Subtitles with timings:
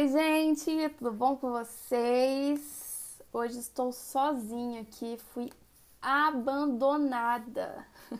[0.00, 3.20] oi, gente, tudo bom com vocês?
[3.30, 5.52] Hoje estou sozinha aqui, fui
[6.00, 7.86] abandonada.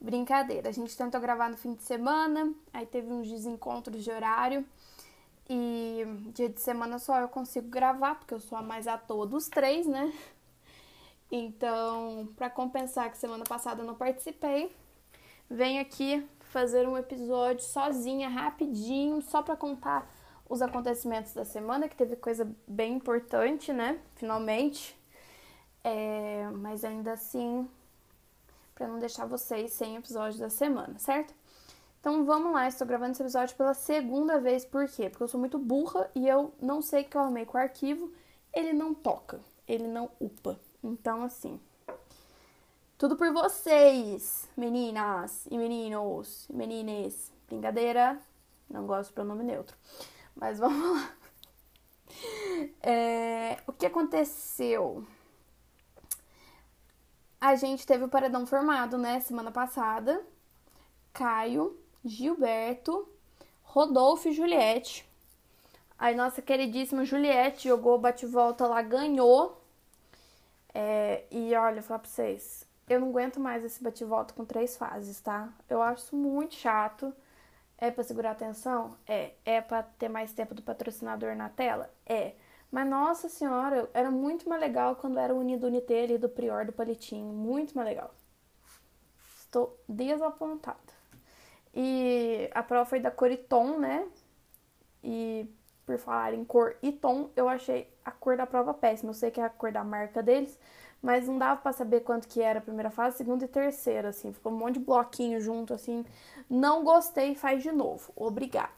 [0.00, 4.64] Brincadeira, a gente tentou gravar no fim de semana, aí teve uns desencontros de horário
[5.50, 9.26] e dia de semana só eu consigo gravar, porque eu sou a mais à toa
[9.26, 10.12] dos três, né?
[11.28, 14.72] Então, para compensar que semana passada eu não participei,
[15.50, 20.08] venho aqui fazer um episódio sozinha, rapidinho, só para contar
[20.48, 24.00] os acontecimentos da semana, que teve coisa bem importante, né?
[24.16, 24.98] Finalmente.
[25.84, 27.68] É, mas ainda assim,
[28.74, 31.34] para não deixar vocês sem episódio da semana, certo?
[32.00, 35.10] Então vamos lá, estou gravando esse episódio pela segunda vez, por quê?
[35.10, 38.12] Porque eu sou muito burra e eu não sei que eu arrumei com o arquivo,
[38.52, 40.58] ele não toca, ele não upa.
[40.82, 41.60] Então, assim,
[42.96, 47.32] tudo por vocês, meninas e meninos, menines.
[47.48, 48.20] Brincadeira,
[48.68, 49.76] não gosto do pronome neutro.
[50.38, 51.12] Mas vamos lá.
[52.80, 55.04] É, o que aconteceu?
[57.40, 60.24] A gente teve o paredão formado, né, semana passada.
[61.12, 63.08] Caio, Gilberto,
[63.62, 65.08] Rodolfo e Juliette.
[65.98, 69.60] Aí nossa queridíssima Juliette jogou bate-volta lá, ganhou.
[70.72, 74.76] É, e olha, vou falar pra vocês, eu não aguento mais esse bate-volta com três
[74.76, 75.52] fases, tá?
[75.68, 77.12] Eu acho muito chato.
[77.78, 78.96] É para segurar a atenção?
[79.06, 79.32] É.
[79.44, 81.90] É para ter mais tempo do patrocinador na tela?
[82.04, 82.34] É.
[82.70, 86.66] Mas nossa senhora, era muito mais legal quando era o Unido Unité ali do Prior
[86.66, 87.32] do Palitinho.
[87.32, 88.12] Muito mais legal.
[89.38, 90.78] Estou desapontada.
[91.74, 94.06] E a prova foi da cor tom, né?
[95.02, 95.48] E
[95.88, 99.08] por falar em cor e tom, eu achei a cor da prova péssima.
[99.08, 100.58] Eu sei que é a cor da marca deles,
[101.00, 104.30] mas não dava para saber quanto que era a primeira fase, segunda e terceira, assim,
[104.30, 106.04] ficou um monte de bloquinho junto, assim.
[106.50, 108.12] Não gostei, faz de novo.
[108.14, 108.68] Obrigada.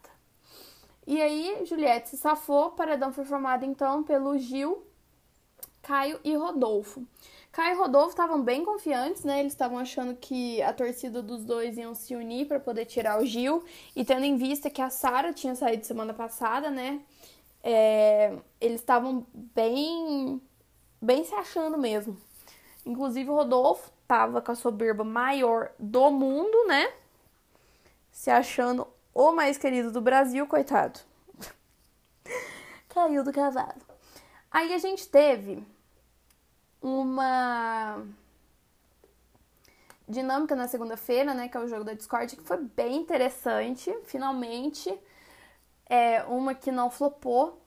[1.05, 4.87] E aí, Juliette se safou, paredão foi formado então pelo Gil,
[5.83, 7.05] Caio e Rodolfo.
[7.53, 9.41] Caio e Rodolfo estavam bem confiantes, né?
[9.41, 13.27] Eles estavam achando que a torcida dos dois iam se unir para poder tirar o
[13.27, 13.65] Gil.
[13.95, 17.01] E tendo em vista que a Sara tinha saído semana passada, né?
[17.63, 20.41] É, eles estavam bem
[21.03, 22.17] bem se achando mesmo.
[22.87, 26.93] Inclusive o Rodolfo tava com a soberba maior do mundo, né?
[28.13, 31.01] Se achando o mais querido do Brasil, coitado.
[32.89, 33.81] Caiu do cavalo.
[34.51, 35.65] Aí a gente teve
[36.83, 38.05] uma
[40.09, 44.93] dinâmica na segunda-feira, né, que é o jogo da Discord, que foi bem interessante, finalmente.
[45.89, 47.61] É uma que não flopou,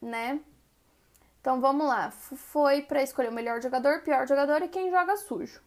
[0.00, 0.40] né?
[1.40, 2.10] Então vamos lá.
[2.10, 5.62] Foi para escolher o melhor jogador, pior jogador e quem joga sujo.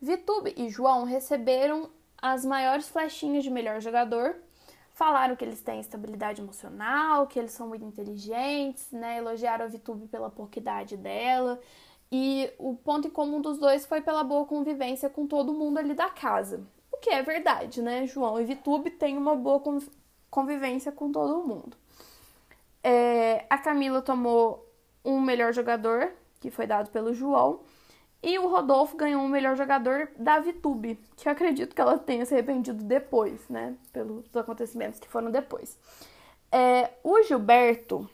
[0.00, 1.90] Vitube e João receberam
[2.20, 4.36] as maiores flechinhas de melhor jogador.
[4.92, 9.18] Falaram que eles têm estabilidade emocional, que eles são muito inteligentes, né?
[9.18, 11.60] Elogiaram a Vitube pela pouca idade dela.
[12.10, 15.94] E o ponto em comum dos dois foi pela boa convivência com todo mundo ali
[15.94, 16.64] da casa.
[16.92, 18.06] O que é verdade, né?
[18.06, 19.62] João e Vitube têm uma boa
[20.30, 21.76] convivência com todo mundo.
[22.82, 24.64] É, a Camila tomou
[25.04, 27.60] um melhor jogador, que foi dado pelo João,
[28.22, 32.24] e o Rodolfo ganhou um melhor jogador da Vitube, que eu acredito que ela tenha
[32.24, 33.76] se arrependido depois, né?
[33.92, 35.78] Pelos acontecimentos que foram depois.
[36.50, 38.08] É, o Gilberto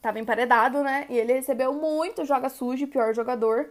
[0.00, 1.06] estava emparedado, né?
[1.10, 3.70] E ele recebeu muito joga sujo, pior jogador.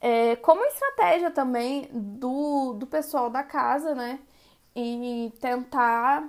[0.00, 4.20] É, como estratégia também do, do pessoal da casa, né?
[4.76, 6.28] E tentar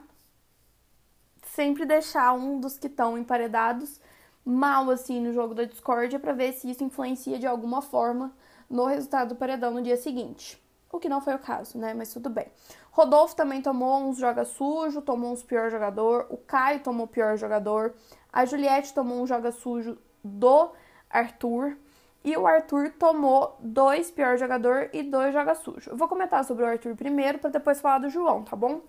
[1.44, 4.00] sempre deixar um dos que estão emparedados
[4.44, 8.34] mal assim no jogo da Discord para ver se isso influencia de alguma forma
[8.70, 10.62] no resultado do paredão no dia seguinte.
[10.92, 11.94] O que não foi o caso, né?
[11.94, 12.48] Mas tudo bem.
[12.92, 16.28] Rodolfo também tomou uns joga sujo, tomou uns pior jogador.
[16.30, 17.94] O Caio tomou pior jogador.
[18.32, 20.72] A Juliette tomou um joga sujo do
[21.10, 21.78] Arthur.
[22.24, 25.90] E o Arthur tomou dois pior jogador e dois joga sujo.
[25.90, 28.82] Eu vou comentar sobre o Arthur primeiro para depois falar do João, tá bom?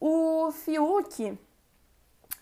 [0.00, 1.38] O Fiuk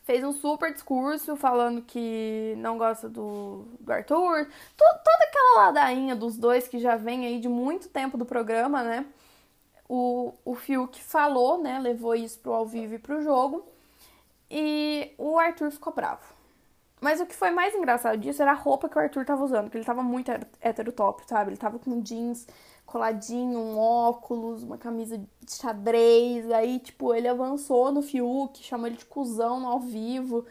[0.05, 4.47] fez um super discurso falando que não gosta do, do Arthur.
[4.77, 9.07] toda aquela ladainha dos dois que já vem aí de muito tempo do programa, né?
[9.89, 11.79] O, o Fiuk falou, né?
[11.79, 13.74] Levou isso pro ao vivo e pro jogo.
[14.51, 16.35] E o Arthur ficou bravo.
[17.01, 19.71] Mas o que foi mais engraçado disso era a roupa que o Arthur tava usando,
[19.71, 20.31] que ele tava muito
[20.61, 21.51] heterotop, sabe?
[21.51, 22.47] Ele tava com jeans
[22.87, 26.51] coladinho, um óculos, uma camisa de xadrez.
[26.51, 30.47] Aí, tipo, ele avançou no Fiuk, chamou ele de cuzão ao vivo.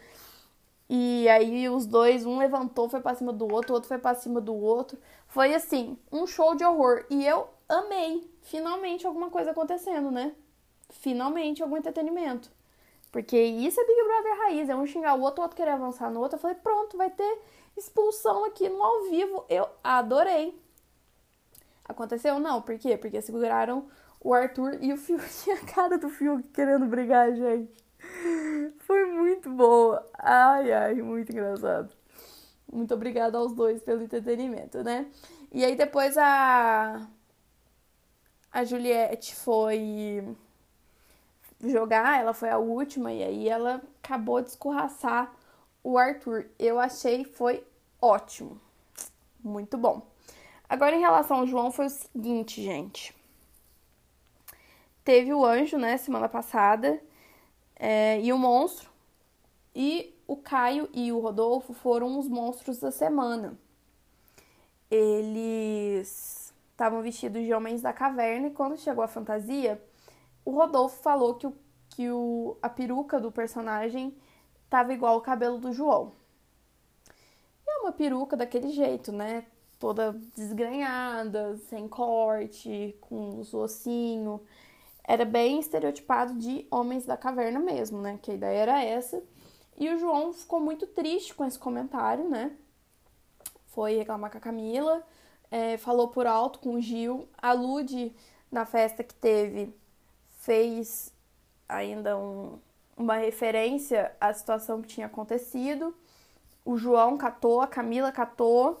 [0.88, 4.14] E aí os dois, um levantou, foi pra cima do outro, o outro foi pra
[4.14, 4.98] cima do outro.
[5.26, 7.04] Foi assim, um show de horror.
[7.10, 8.30] E eu amei.
[8.42, 10.34] Finalmente alguma coisa acontecendo, né?
[10.90, 12.50] Finalmente algum entretenimento.
[13.14, 16.10] Porque isso é Big Brother raiz, é um xingar o outro, o outro querer avançar
[16.10, 16.34] no outro.
[16.34, 17.38] Eu falei, pronto, vai ter
[17.76, 19.46] expulsão aqui no ao vivo.
[19.48, 20.60] Eu adorei.
[21.84, 22.40] Aconteceu?
[22.40, 22.60] Não.
[22.60, 22.96] Por quê?
[22.96, 23.86] Porque seguraram
[24.20, 25.22] o Arthur e o Fiuk.
[25.48, 27.72] A cara do Fiuk querendo brigar, gente.
[28.80, 30.04] Foi muito boa.
[30.18, 31.94] Ai, ai, muito engraçado.
[32.72, 35.06] Muito obrigada aos dois pelo entretenimento, né?
[35.52, 37.08] E aí depois a.
[38.50, 40.36] A Juliette foi
[41.70, 45.32] jogar, ela foi a última, e aí ela acabou de escorraçar
[45.82, 46.46] o Arthur.
[46.58, 47.64] Eu achei foi
[48.00, 48.60] ótimo.
[49.42, 50.06] Muito bom.
[50.68, 53.14] Agora, em relação ao João, foi o seguinte, gente.
[55.04, 56.98] Teve o anjo, né, semana passada,
[57.76, 58.90] é, e o monstro.
[59.74, 63.58] E o Caio e o Rodolfo foram os monstros da semana.
[64.90, 69.82] Eles estavam vestidos de homens da caverna e quando chegou a fantasia,
[70.44, 71.54] o Rodolfo falou que, o,
[71.90, 74.16] que o, a peruca do personagem
[74.68, 76.12] tava igual ao cabelo do João.
[77.66, 79.46] E é uma peruca daquele jeito, né?
[79.78, 84.40] Toda desgrenhada, sem corte, com os ossinhos.
[85.02, 88.18] Era bem estereotipado de homens da caverna mesmo, né?
[88.22, 89.22] Que a ideia era essa.
[89.76, 92.56] E o João ficou muito triste com esse comentário, né?
[93.66, 95.02] Foi reclamar com a Camila,
[95.50, 97.28] é, falou por alto com o Gil.
[97.36, 98.14] A Lude,
[98.50, 99.74] na festa que teve,
[100.44, 101.12] fez
[101.68, 102.58] ainda um,
[102.96, 105.94] uma referência à situação que tinha acontecido.
[106.64, 108.78] O João catou, a Camila catou.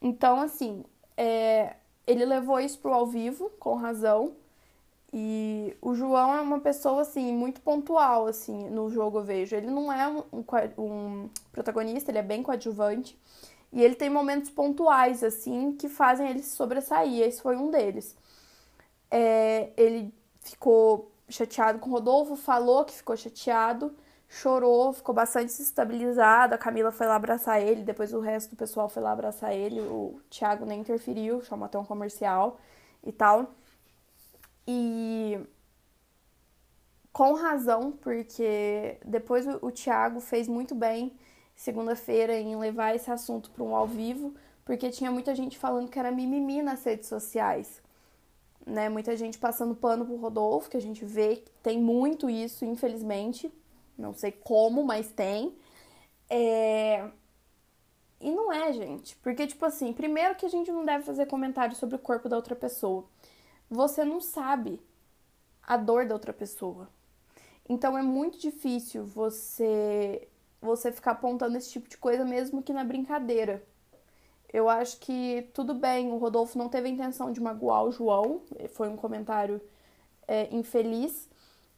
[0.00, 0.84] Então, assim,
[1.16, 4.34] é, ele levou isso pro ao vivo, com razão.
[5.12, 9.56] E o João é uma pessoa, assim, muito pontual, assim, no jogo eu vejo.
[9.56, 10.44] Ele não é um,
[10.78, 13.18] um, protagonista, ele é bem coadjuvante.
[13.72, 17.22] E ele tem momentos pontuais, assim, que fazem ele se sobressair.
[17.22, 18.16] Esse foi um deles.
[19.10, 20.12] É, ele
[20.50, 23.94] ficou chateado com o Rodolfo, falou que ficou chateado,
[24.28, 26.54] chorou, ficou bastante desestabilizado.
[26.54, 29.80] A Camila foi lá abraçar ele, depois o resto do pessoal foi lá abraçar ele.
[29.80, 32.58] O Thiago nem interferiu, chamou até um comercial
[33.04, 33.54] e tal.
[34.66, 35.38] E
[37.12, 41.16] com razão, porque depois o, Thiago fez muito bem
[41.54, 44.34] segunda-feira em levar esse assunto para um ao vivo,
[44.64, 47.80] porque tinha muita gente falando que era mimimi nas redes sociais
[48.66, 48.88] né?
[48.88, 53.50] Muita gente passando pano pro Rodolfo, que a gente vê que tem muito isso, infelizmente.
[53.96, 55.56] Não sei como, mas tem.
[56.28, 57.08] É...
[58.20, 59.16] E não é, gente.
[59.16, 62.36] Porque, tipo assim, primeiro que a gente não deve fazer comentário sobre o corpo da
[62.36, 63.04] outra pessoa.
[63.70, 64.80] Você não sabe
[65.62, 66.88] a dor da outra pessoa.
[67.68, 70.28] Então é muito difícil você
[70.60, 73.64] você ficar apontando esse tipo de coisa mesmo que na brincadeira.
[74.52, 78.42] Eu acho que tudo bem, o Rodolfo não teve a intenção de magoar o João,
[78.70, 79.60] foi um comentário
[80.26, 81.28] é, infeliz.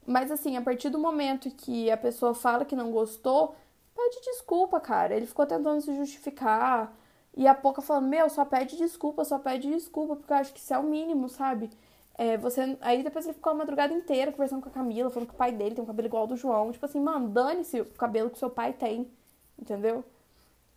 [0.07, 3.55] Mas assim, a partir do momento que a pessoa fala que não gostou,
[3.95, 5.15] pede desculpa, cara.
[5.15, 6.97] Ele ficou tentando se justificar.
[7.37, 10.61] E a pouca falando, meu, só pede desculpa, só pede desculpa, porque eu acho que
[10.61, 11.71] isso é o mínimo, sabe?
[12.17, 12.77] É, você...
[12.81, 15.53] Aí depois ele ficou a madrugada inteira conversando com a Camila, falando que o pai
[15.53, 16.73] dele tem um cabelo igual ao do João.
[16.73, 19.11] Tipo assim, mano, dane-se o cabelo que seu pai tem,
[19.59, 20.05] entendeu?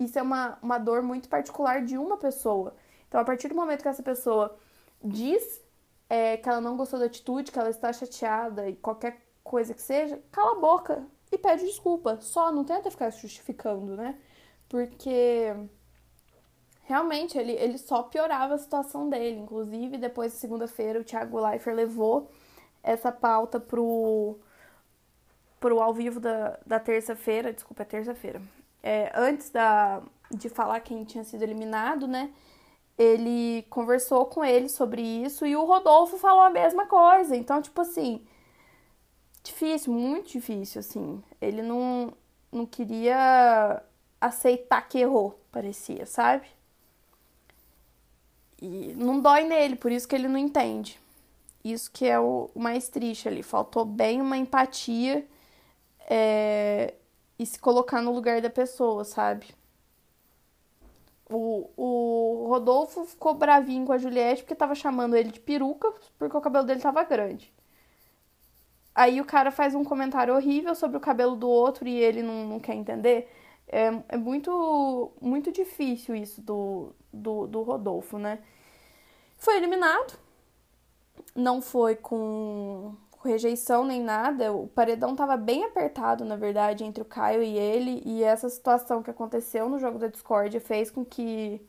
[0.04, 2.76] Isso é uma, uma dor muito particular de uma pessoa.
[3.08, 4.58] Então, a partir do momento que essa pessoa
[5.04, 5.62] diz
[6.10, 9.82] é, que ela não gostou da atitude, que ela está chateada e qualquer coisa que
[9.82, 12.18] seja, cala a boca e pede desculpa.
[12.20, 14.18] Só, não tenta ficar se justificando, né?
[14.68, 15.54] Porque
[16.84, 19.40] realmente ele, ele só piorava a situação dele.
[19.40, 22.32] Inclusive, depois de segunda-feira, o Thiago Leifert levou
[22.82, 24.40] essa pauta pro,
[25.60, 27.54] pro ao vivo da, da terça-feira.
[27.54, 28.42] Desculpa, é terça-feira
[28.84, 32.32] é, antes da, de falar quem tinha sido eliminado, né?
[32.98, 37.36] Ele conversou com ele sobre isso e o Rodolfo falou a mesma coisa.
[37.36, 38.26] Então, tipo assim,
[39.44, 41.24] difícil, muito difícil, assim.
[41.40, 42.14] Ele não,
[42.52, 43.82] não queria
[44.20, 46.48] aceitar que errou, parecia, sabe?
[48.62, 51.00] E não dói nele, por isso que ele não entende.
[51.64, 53.42] Isso que é o, mais triste ali.
[53.42, 55.28] Faltou bem uma empatia
[56.10, 56.94] é,
[57.42, 59.48] e se colocar no lugar da pessoa, sabe?
[61.28, 66.38] O, o Rodolfo ficou bravinho com a Juliette porque tava chamando ele de peruca porque
[66.38, 67.52] o cabelo dele tava grande.
[68.94, 72.46] Aí o cara faz um comentário horrível sobre o cabelo do outro e ele não,
[72.46, 73.28] não quer entender.
[73.68, 78.38] É, é muito, muito difícil isso do, do, do Rodolfo, né?
[79.38, 80.14] Foi eliminado.
[81.36, 84.54] Não foi com rejeição nem nada.
[84.54, 88.02] O paredão estava bem apertado, na verdade, entre o Caio e ele.
[88.06, 91.62] E essa situação que aconteceu no jogo da Discord fez com que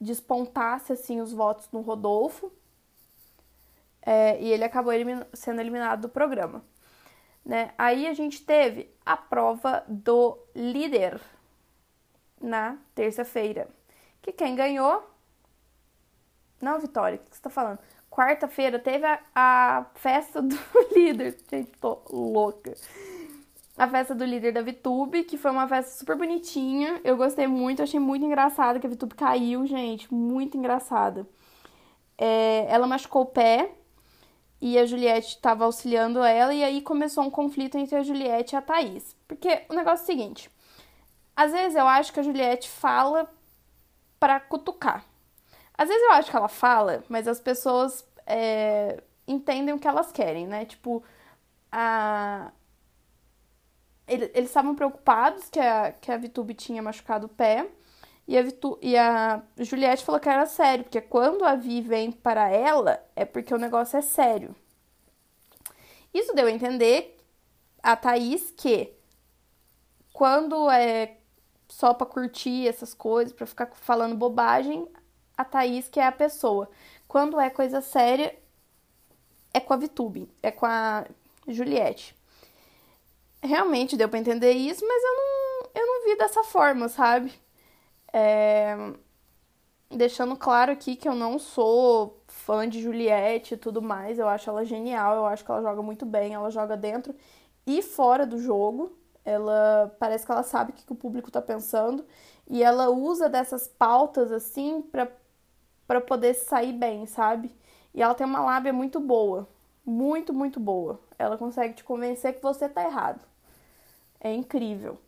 [0.00, 2.52] despontasse assim os votos no Rodolfo.
[4.02, 6.62] É, e ele acabou elimin sendo eliminado do programa.
[7.44, 7.72] Né?
[7.76, 11.20] Aí a gente teve a prova do líder
[12.40, 13.68] na terça-feira.
[14.22, 15.02] Que quem ganhou.
[16.60, 17.78] Não, Vitória, o que você tá falando?
[18.18, 20.58] Quarta-feira teve a, a, festa do
[20.92, 21.38] líder.
[21.48, 22.74] Gente, tô louca.
[23.76, 27.00] A festa do líder da VTube, que foi uma festa super bonitinha.
[27.04, 30.12] Eu gostei muito, achei muito engraçado que a VTube caiu, gente.
[30.12, 31.28] Muito engraçada.
[32.18, 33.70] É, ela machucou o pé
[34.60, 38.58] e a Juliette estava auxiliando ela, e aí começou um conflito entre a Juliette e
[38.58, 39.14] a Thaís.
[39.28, 40.50] Porque o negócio é o seguinte:
[41.36, 43.32] às vezes eu acho que a Juliette fala
[44.18, 45.04] para cutucar.
[45.78, 50.12] Às vezes eu acho que ela fala, mas as pessoas é, entendem o que elas
[50.12, 50.66] querem, né?
[50.66, 51.02] Tipo,
[51.72, 52.52] a...
[54.06, 57.68] eles estavam preocupados que a, que a Vitube tinha machucado o pé.
[58.26, 58.78] E a, Vitu...
[58.82, 63.24] e a Juliette falou que era sério, porque quando a Vi vem para ela, é
[63.24, 64.54] porque o negócio é sério.
[66.12, 67.16] Isso deu a entender
[67.82, 68.92] a Thaís que
[70.12, 71.16] quando é
[71.68, 74.86] só para curtir essas coisas, para ficar falando bobagem,
[75.36, 76.68] a Thaís que é a pessoa.
[77.08, 78.38] Quando é coisa séria,
[79.52, 81.06] é com a Vitube, é com a
[81.48, 82.14] Juliette.
[83.42, 87.32] Realmente deu para entender isso, mas eu não, eu não vi dessa forma, sabe?
[88.12, 88.76] É...
[89.90, 94.50] Deixando claro aqui que eu não sou fã de Juliette e tudo mais, eu acho
[94.50, 97.14] ela genial, eu acho que ela joga muito bem, ela joga dentro
[97.66, 98.92] e fora do jogo.
[99.24, 102.04] Ela parece que ela sabe o que o público tá pensando
[102.46, 105.10] e ela usa dessas pautas assim para
[105.88, 107.50] para poder sair bem, sabe?
[107.94, 109.48] E ela tem uma lábia muito boa,
[109.84, 111.00] muito, muito boa.
[111.18, 113.20] Ela consegue te convencer que você tá errado.
[114.20, 114.98] É incrível.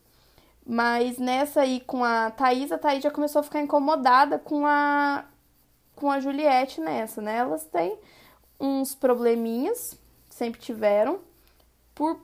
[0.67, 5.27] Mas nessa aí com a Thaís, a Thaís já começou a ficar incomodada com a
[5.95, 7.37] com a Juliette nessa, né?
[7.37, 7.99] Elas têm
[8.59, 9.99] uns probleminhas,
[10.31, 11.21] sempre tiveram,
[11.95, 12.19] por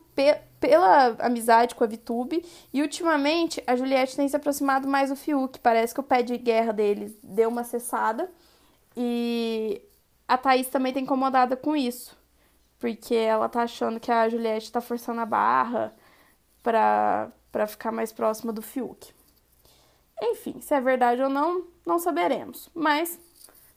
[0.67, 2.45] pela amizade com a Vitube.
[2.73, 5.61] E ultimamente a Juliette tem se aproximado mais do Fiuk.
[5.61, 8.29] Parece que o pé de guerra deles deu uma cessada.
[8.97, 9.81] E
[10.27, 12.17] a Thaís também tá incomodada com isso.
[12.81, 15.95] Porque ela tá achando que a Juliette tá forçando a barra
[16.65, 19.15] pra, pra ficar mais próxima do Fiuk.
[20.21, 22.69] Enfim, se é verdade ou não, não saberemos.
[22.75, 23.21] Mas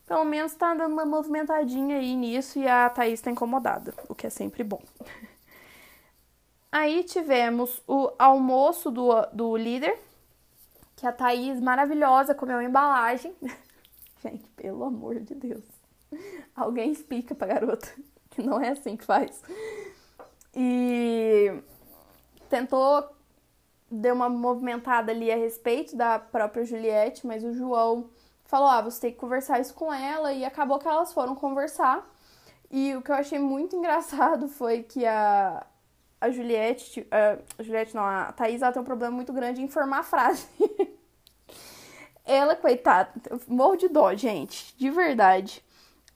[0.08, 4.26] pelo menos tá dando uma movimentadinha aí nisso e a Thaís tá incomodada, o que
[4.26, 4.82] é sempre bom.
[6.72, 9.98] Aí tivemos o almoço do, do líder,
[10.96, 13.34] que a Thaís, maravilhosa, comeu embalagem.
[14.22, 15.64] Gente, pelo amor de Deus.
[16.56, 17.88] Alguém explica pra garota
[18.30, 19.42] que não é assim que faz.
[20.54, 21.62] E
[22.50, 23.10] tentou
[23.92, 28.10] deu uma movimentada ali a respeito da própria Juliette, mas o João
[28.46, 32.08] falou: "Ah, você tem que conversar isso com ela" e acabou que elas foram conversar.
[32.70, 35.66] E o que eu achei muito engraçado foi que a
[36.22, 40.04] a Juliette, a Juliette não, a Thaís, ela tem um problema muito grande em formar
[40.04, 40.48] frase.
[42.26, 43.12] ela, coitada,
[43.48, 45.64] morro de dó, gente, de verdade.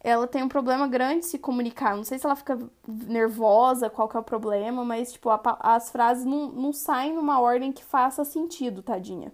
[0.01, 1.95] Ela tem um problema grande de se comunicar.
[1.95, 5.89] Não sei se ela fica nervosa, qual que é o problema, mas, tipo, a, as
[5.89, 9.33] frases não, não saem numa ordem que faça sentido, tadinha.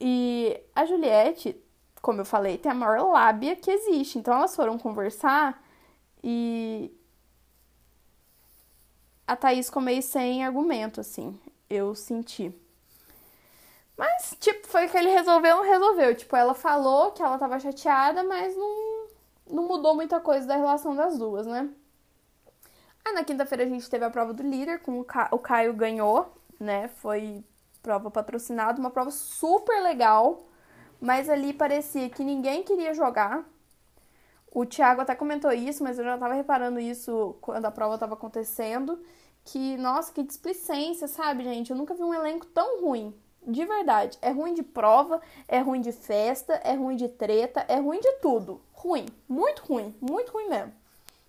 [0.00, 1.62] E a Juliette,
[2.00, 4.18] como eu falei, tem a maior lábia que existe.
[4.18, 5.62] Então, elas foram conversar
[6.24, 6.90] e
[9.30, 12.52] a Thaís ficou meio sem argumento, assim, eu senti.
[13.96, 16.16] Mas, tipo, foi que ele resolveu, não resolveu.
[16.16, 19.06] Tipo, ela falou que ela tava chateada, mas não,
[19.48, 21.70] não mudou muita coisa da relação das duas, né?
[23.04, 25.28] Aí na quinta-feira a gente teve a prova do líder, com o, Ca...
[25.30, 26.88] o Caio ganhou, né?
[26.88, 27.44] Foi
[27.80, 30.48] prova patrocinada, uma prova super legal,
[31.00, 33.44] mas ali parecia que ninguém queria jogar.
[34.52, 38.14] O Thiago até comentou isso, mas eu já tava reparando isso quando a prova tava
[38.14, 39.00] acontecendo
[39.44, 41.70] que, nossa, que displicência, sabe, gente?
[41.70, 43.14] Eu nunca vi um elenco tão ruim.
[43.46, 44.18] De verdade.
[44.20, 48.12] É ruim de prova, é ruim de festa, é ruim de treta, é ruim de
[48.20, 48.60] tudo.
[48.72, 49.06] Ruim.
[49.28, 49.94] Muito ruim.
[50.00, 50.72] Muito ruim mesmo.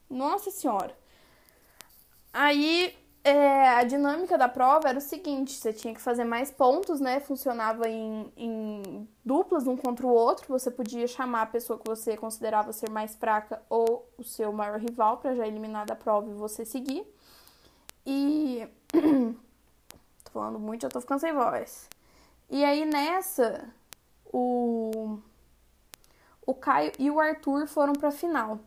[0.09, 0.95] Nossa Senhora.
[2.33, 6.99] Aí, é, a dinâmica da prova era o seguinte: você tinha que fazer mais pontos,
[6.99, 7.19] né?
[7.19, 10.45] Funcionava em, em duplas, um contra o outro.
[10.49, 14.79] Você podia chamar a pessoa que você considerava ser mais fraca ou o seu maior
[14.79, 17.05] rival para já eliminar da prova e você seguir.
[18.05, 18.67] E.
[18.91, 21.87] tô falando muito, já tô ficando sem voz.
[22.49, 23.69] E aí nessa,
[24.25, 25.19] o.
[26.43, 28.59] O Caio e o Arthur foram pra final.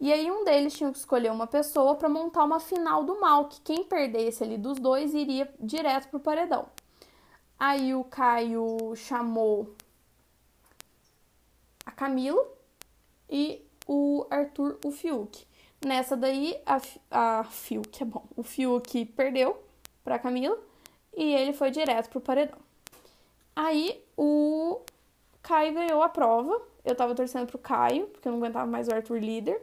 [0.00, 3.48] E aí um deles tinha que escolher uma pessoa para montar uma final do mal,
[3.48, 6.66] que quem perdesse ali dos dois iria direto pro paredão.
[7.58, 9.74] Aí o Caio chamou
[11.84, 12.42] a Camila
[13.28, 15.46] e o Arthur o Fiuk.
[15.84, 16.80] Nessa daí, a,
[17.10, 19.62] a Fiuk, é bom, o Fiuk perdeu
[20.02, 20.58] pra Camila
[21.14, 22.58] e ele foi direto pro paredão.
[23.54, 24.80] Aí o
[25.42, 26.62] Caio ganhou a prova.
[26.82, 29.60] Eu tava torcendo pro Caio, porque eu não aguentava mais o Arthur líder.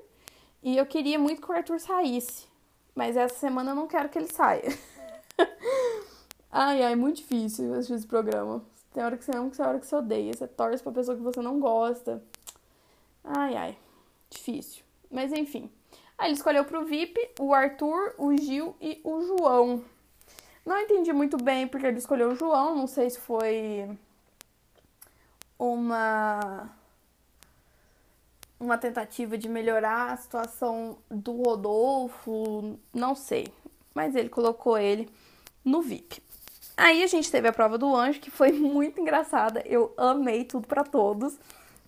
[0.62, 2.48] E eu queria muito que o Arthur saísse.
[2.96, 4.64] Mas essa semana eu não quero que ele saia.
[6.52, 8.64] ai, ai, muito difícil assistir esse programa.
[8.92, 10.34] Tem hora que você ama, tem hora que você odeia.
[10.34, 12.24] Você torce pra pessoa que você não gosta.
[13.24, 13.78] Ai, ai.
[14.30, 14.84] Difícil.
[15.12, 15.72] Mas enfim.
[16.18, 19.84] Aí ele escolheu pro VIP o Arthur, o Gil e o João.
[20.66, 22.76] Não entendi muito bem porque ele escolheu o João.
[22.76, 23.96] Não sei se foi
[25.60, 26.70] uma
[28.60, 33.48] uma tentativa de melhorar a situação do Rodolfo, não sei.
[33.94, 35.10] Mas ele colocou ele
[35.64, 36.22] no VIP.
[36.76, 39.62] Aí a gente teve a prova do anjo, que foi muito engraçada.
[39.66, 41.38] Eu amei tudo para todos.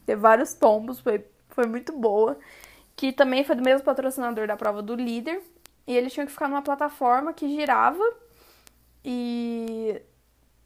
[0.05, 2.38] Teve vários tombos, foi, foi muito boa.
[2.95, 5.41] Que também foi do mesmo patrocinador da prova do líder.
[5.88, 8.03] E eles tinham que ficar numa plataforma que girava.
[9.03, 10.01] E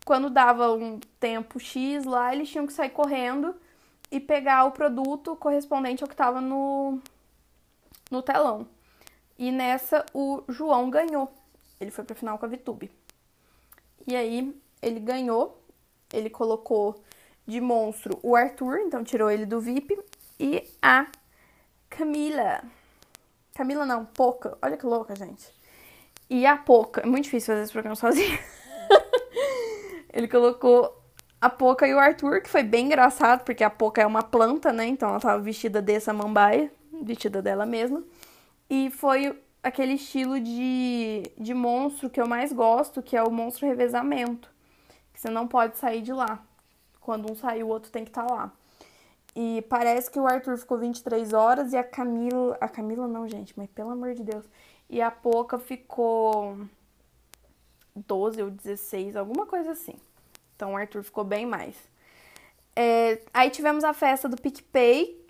[0.05, 3.55] quando dava um tempo X lá, eles tinham que sair correndo
[4.13, 7.00] e pegar o produto correspondente ao que estava no,
[8.12, 8.67] no telão.
[9.39, 11.34] E nessa o João ganhou.
[11.82, 12.91] Ele foi para final com a Vitube.
[14.05, 15.60] E aí ele ganhou,
[16.13, 17.03] ele colocou
[17.48, 20.00] de monstro o Arthur, então tirou ele do VIP,
[20.39, 21.08] e a
[21.89, 22.63] Camila.
[23.55, 24.55] Camila não, Poca.
[24.62, 25.51] Olha que louca, gente.
[26.29, 27.01] E a Poca.
[27.01, 28.38] É muito difícil fazer esse programa sozinho.
[30.13, 31.02] ele colocou
[31.44, 34.72] a Poca e o Arthur, que foi bem engraçado, porque a Poca é uma planta,
[34.72, 34.86] né?
[34.86, 36.72] Então ela tava vestida de samambaia,
[37.02, 38.02] vestida dela mesma.
[38.70, 43.68] E foi aquele estilo de, de monstro que eu mais gosto, que é o monstro
[43.68, 44.50] revezamento.
[45.12, 46.42] Que você não pode sair de lá.
[47.02, 48.52] Quando um sair, o outro tem que estar tá lá.
[49.36, 52.58] E parece que o Arthur ficou 23 horas e a Camila.
[52.62, 54.46] A Camila não, gente, mas pelo amor de Deus.
[54.90, 56.58] E a Poca ficou
[57.94, 59.98] 12 ou 16, alguma coisa assim.
[60.63, 61.75] Então o Arthur ficou bem mais.
[62.74, 65.22] É, aí tivemos a festa do PicPay,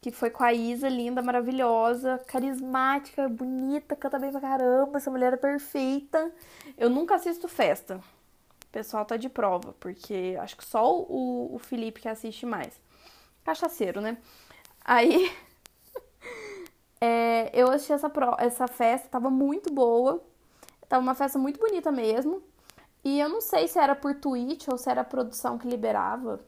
[0.00, 5.34] que foi com a Isa, linda, maravilhosa, carismática, bonita, canta bem pra caramba, essa mulher
[5.34, 6.32] é perfeita.
[6.76, 7.98] Eu nunca assisto festa.
[8.64, 12.74] O pessoal tá de prova, porque acho que só o, o Felipe que assiste mais.
[13.44, 14.18] Cachaceiro, né?
[14.84, 15.30] Aí
[17.00, 20.20] é, eu assisti essa, essa festa, tava muito boa.
[20.88, 22.42] Tava uma festa muito bonita mesmo.
[23.04, 26.40] E eu não sei se era por tweet ou se era a produção que liberava,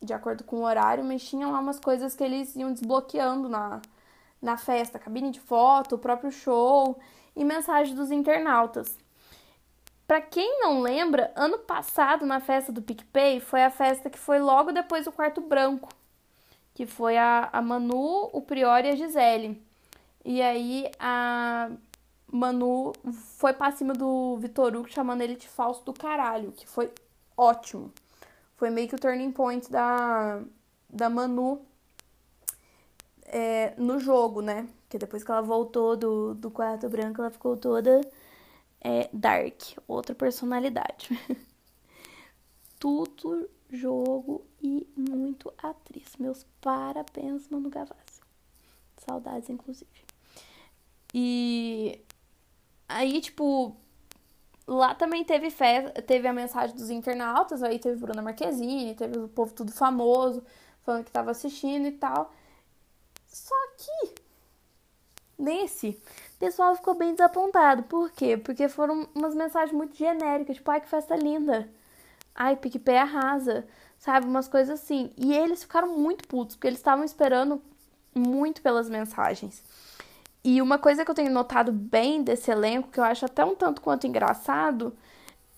[0.00, 3.80] de acordo com o horário, mas tinha lá umas coisas que eles iam desbloqueando na,
[4.40, 6.98] na festa, cabine de foto, o próprio show
[7.34, 8.98] e mensagem dos internautas.
[10.06, 14.38] Para quem não lembra, ano passado na festa do PicPay foi a festa que foi
[14.38, 15.88] logo depois do quarto branco,
[16.74, 19.62] que foi a, a Manu, o Prior e a Gisele.
[20.24, 21.70] E aí a
[22.32, 26.90] Manu foi pra cima do Vitor Hugo chamando ele de falso do caralho, que foi
[27.36, 27.92] ótimo.
[28.56, 30.42] Foi meio que o turning point da,
[30.88, 31.60] da Manu
[33.26, 34.66] é, no jogo, né?
[34.82, 38.00] Porque depois que ela voltou do, do quarto branco, ela ficou toda
[38.80, 41.10] é, dark, outra personalidade.
[42.80, 46.16] Tudo jogo e muito atriz.
[46.18, 48.20] Meus parabéns, Manu Gavassi.
[48.96, 49.88] Saudades, inclusive.
[51.14, 52.02] E
[52.88, 53.76] Aí, tipo,
[54.66, 59.28] lá também teve festa, teve a mensagem dos internautas, aí teve Bruna Marquezine, teve o
[59.28, 60.44] povo tudo famoso,
[60.84, 62.32] falando que tava assistindo e tal.
[63.26, 64.14] Só que
[65.38, 65.90] nesse,
[66.36, 67.82] o pessoal ficou bem desapontado.
[67.84, 68.36] Por quê?
[68.36, 71.68] Porque foram umas mensagens muito genéricas, tipo, ai que festa linda.
[72.34, 73.66] Ai, PicPay arrasa.
[73.98, 75.12] Sabe, umas coisas assim.
[75.16, 77.62] E eles ficaram muito putos, porque eles estavam esperando
[78.14, 79.62] muito pelas mensagens.
[80.44, 83.54] E uma coisa que eu tenho notado bem desse elenco, que eu acho até um
[83.54, 84.96] tanto quanto engraçado,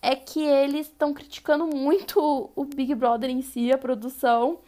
[0.03, 4.61] é que eles estão criticando muito o Big Brother em si, a produção,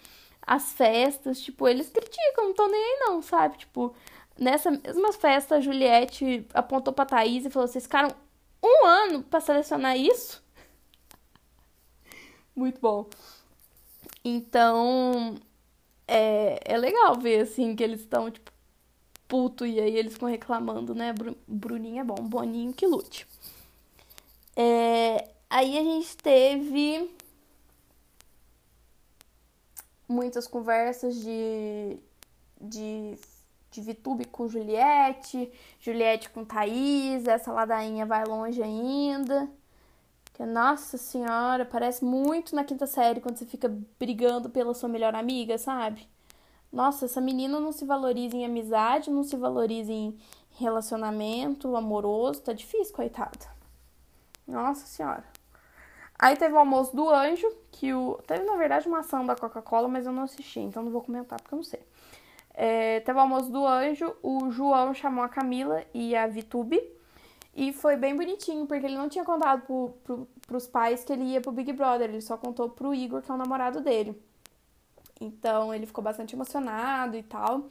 [0.47, 3.59] as festas, tipo, eles criticam, não estão nem aí não, sabe?
[3.59, 3.95] Tipo,
[4.39, 8.15] nessa mesma festa, a Juliette apontou pra Thaís e falou, vocês ficaram
[8.63, 10.43] um ano para selecionar isso?
[12.57, 13.07] Muito bom.
[14.25, 15.35] Então,
[16.09, 18.51] é, é legal ver, assim, que eles estão, tipo,
[19.29, 21.15] puto e aí eles ficam reclamando, né?
[21.47, 23.27] Bruninho é bom, Boninho que lute.
[24.57, 27.11] É, aí a gente teve
[30.09, 31.99] muitas conversas de,
[32.61, 33.19] de,
[33.71, 39.49] de Vitube com Juliette, Juliette com Thaís, essa ladainha vai longe ainda.
[40.33, 45.15] Que, nossa senhora, parece muito na quinta série quando você fica brigando pela sua melhor
[45.15, 46.07] amiga, sabe?
[46.73, 50.19] Nossa, essa menina não se valoriza em amizade, não se valoriza em
[50.51, 53.47] relacionamento amoroso, tá difícil, coitada.
[54.47, 55.25] Nossa senhora.
[56.19, 58.19] Aí teve o almoço do anjo, que o.
[58.27, 61.41] Teve, na verdade, uma ação da Coca-Cola, mas eu não assisti, então não vou comentar
[61.41, 61.81] porque eu não sei.
[62.55, 66.81] É, teve o almoço do anjo, o João chamou a Camila e a Vitube.
[67.55, 71.25] E foi bem bonitinho, porque ele não tinha contado pro, pro, pros pais que ele
[71.25, 74.15] ia pro Big Brother, ele só contou pro Igor, que é o namorado dele.
[75.21, 77.67] Então ele ficou bastante emocionado e tal.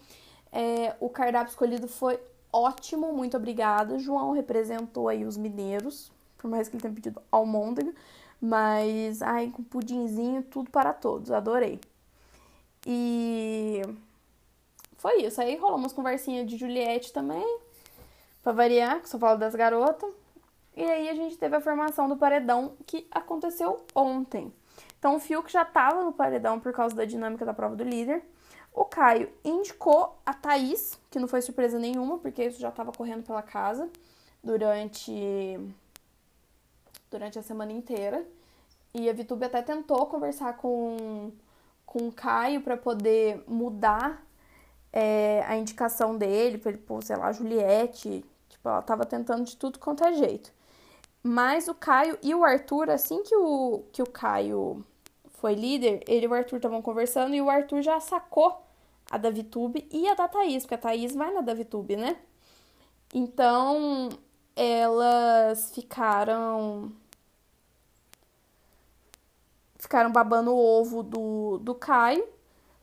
[0.51, 2.19] É, o cardápio escolhido foi
[2.51, 3.99] ótimo, muito obrigada.
[3.99, 7.93] João representou aí os mineiros, por mais que ele tenha pedido almôndega,
[8.41, 11.79] mas ai, com pudinzinho, tudo para todos, adorei.
[12.85, 13.81] E
[14.97, 15.41] foi isso.
[15.41, 17.59] Aí rolou umas conversinhas de Juliette também,
[18.41, 20.13] pra variar, que só falo das garotas.
[20.75, 24.53] E aí a gente teve a formação do paredão que aconteceu ontem.
[24.97, 28.23] Então o Fiuk já tava no paredão por causa da dinâmica da prova do líder.
[28.73, 33.23] O Caio indicou a Thaís, que não foi surpresa nenhuma, porque isso já estava correndo
[33.23, 33.89] pela casa
[34.43, 35.57] durante
[37.09, 38.25] durante a semana inteira.
[38.93, 41.31] E a Vitube até tentou conversar com,
[41.85, 44.25] com o Caio para poder mudar
[44.91, 48.25] é, a indicação dele, para ele pôr, sei lá, Juliette.
[48.49, 50.51] Tipo, ela tava tentando de tudo quanto é jeito.
[51.27, 54.85] Mas o Caio e o Arthur, assim que o, que o Caio
[55.31, 58.61] foi líder, ele e o Arthur estavam conversando e o Arthur já sacou
[59.09, 62.15] a da Vitube e a da Thaís, porque a Thaís vai na da Vitube, né?
[63.13, 64.09] Então,
[64.55, 66.91] elas ficaram
[69.79, 72.23] ficaram babando o ovo do, do Caio,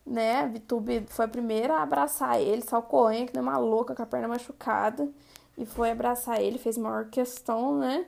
[0.04, 0.40] né?
[0.40, 4.06] A Vitube foi a primeira a abraçar ele, correndo que nem uma louca com a
[4.06, 5.08] perna machucada,
[5.56, 8.06] e foi abraçar ele, fez maior questão, né?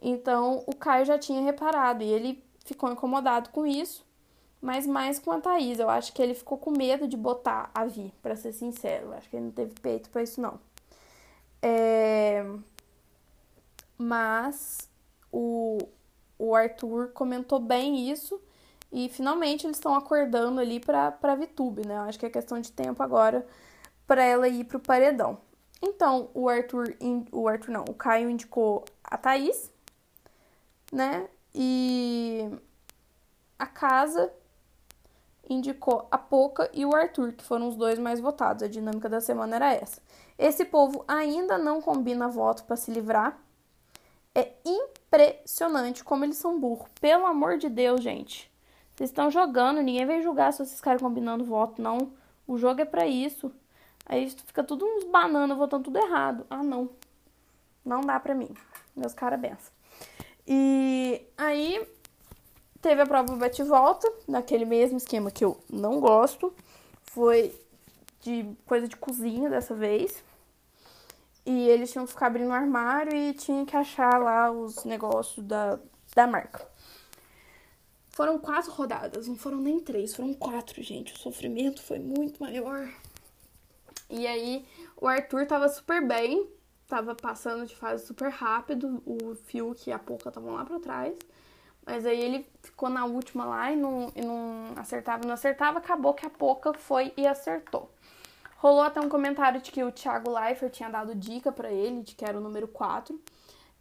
[0.00, 4.06] Então o Caio já tinha reparado e ele ficou incomodado com isso
[4.60, 5.78] mas mais com a Thaís.
[5.78, 9.06] Eu acho que ele ficou com medo de botar a Vi, para ser sincero.
[9.06, 10.58] Eu acho que ele não teve peito para isso, não.
[11.62, 12.44] É...
[13.98, 14.90] Mas
[15.32, 15.78] o,
[16.38, 18.40] o Arthur comentou bem isso
[18.92, 21.96] e finalmente eles estão acordando ali para pra Vitube, né?
[21.96, 23.46] Eu acho que é questão de tempo agora
[24.06, 25.38] para ela ir pro paredão.
[25.80, 26.96] Então, o Arthur,
[27.32, 29.70] o Arthur não, o Caio indicou a Thaís,
[30.92, 31.28] né?
[31.54, 32.50] E
[33.58, 34.32] a casa
[35.48, 38.62] indicou a Poca e o Arthur, que foram os dois mais votados.
[38.62, 40.00] A dinâmica da semana era essa.
[40.38, 43.38] Esse povo ainda não combina voto para se livrar.
[44.34, 46.88] É impressionante como eles são burros.
[47.00, 48.52] Pelo amor de Deus, gente.
[48.94, 52.12] Vocês estão jogando, ninguém vai julgar se vocês ficarem combinando voto, não.
[52.46, 53.50] O jogo é para isso.
[54.04, 56.46] Aí fica tudo uns bananas votando tudo errado.
[56.50, 56.90] Ah, não.
[57.84, 58.54] Não dá pra mim.
[58.94, 59.75] Meus caras benção.
[60.46, 61.86] E aí
[62.86, 66.54] Teve a prova bate-volta, naquele mesmo esquema que eu não gosto.
[67.02, 67.52] Foi
[68.20, 70.22] de coisa de cozinha dessa vez.
[71.44, 75.44] E eles tinham que ficar abrindo o armário e tinha que achar lá os negócios
[75.44, 75.80] da,
[76.14, 76.64] da marca.
[78.10, 81.12] Foram quatro rodadas, não foram nem três, foram quatro, gente.
[81.12, 82.88] O sofrimento foi muito maior.
[84.08, 84.64] E aí,
[84.96, 86.48] o Arthur tava super bem,
[86.88, 89.02] tava passando de fase super rápido.
[89.06, 91.14] O Fiuk e a Poca estavam lá pra trás.
[91.84, 96.14] Mas aí ele ficou na última lá e não, e não acertava, não acertava, acabou
[96.14, 97.88] que a Poca foi e acertou.
[98.56, 102.14] Rolou até um comentário de que o Thiago Leifert tinha dado dica para ele, de
[102.16, 103.20] que era o número 4.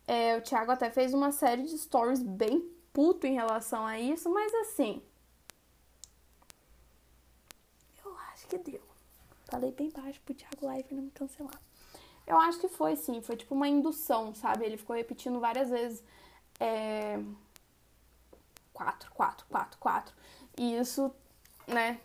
[0.07, 4.29] É, o Thiago até fez uma série de stories bem puto em relação a isso,
[4.29, 5.01] mas assim.
[8.05, 8.81] Eu acho que deu.
[9.45, 11.59] Falei bem baixo pro Thiago Leifert não me cancelar.
[12.27, 14.65] Eu acho que foi sim, foi tipo uma indução, sabe?
[14.65, 16.03] Ele ficou repetindo várias vezes.
[16.59, 17.19] É
[18.73, 20.13] 4, 4, 4, 4.
[20.57, 21.11] E isso,
[21.67, 21.99] né?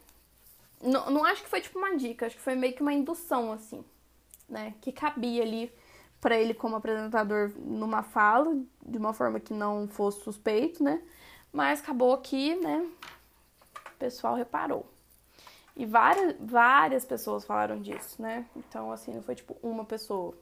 [0.80, 3.52] Não, não acho que foi tipo uma dica, acho que foi meio que uma indução,
[3.52, 3.85] assim,
[4.48, 4.74] né?
[4.80, 5.72] Que cabia ali
[6.20, 8.54] para ele como apresentador numa fala,
[8.85, 11.02] de uma forma que não fosse suspeito, né?
[11.52, 12.88] Mas acabou que, né?
[13.92, 14.87] O pessoal reparou.
[15.80, 18.44] E várias, várias pessoas falaram disso, né?
[18.54, 20.34] Então, assim, não foi tipo uma pessoa.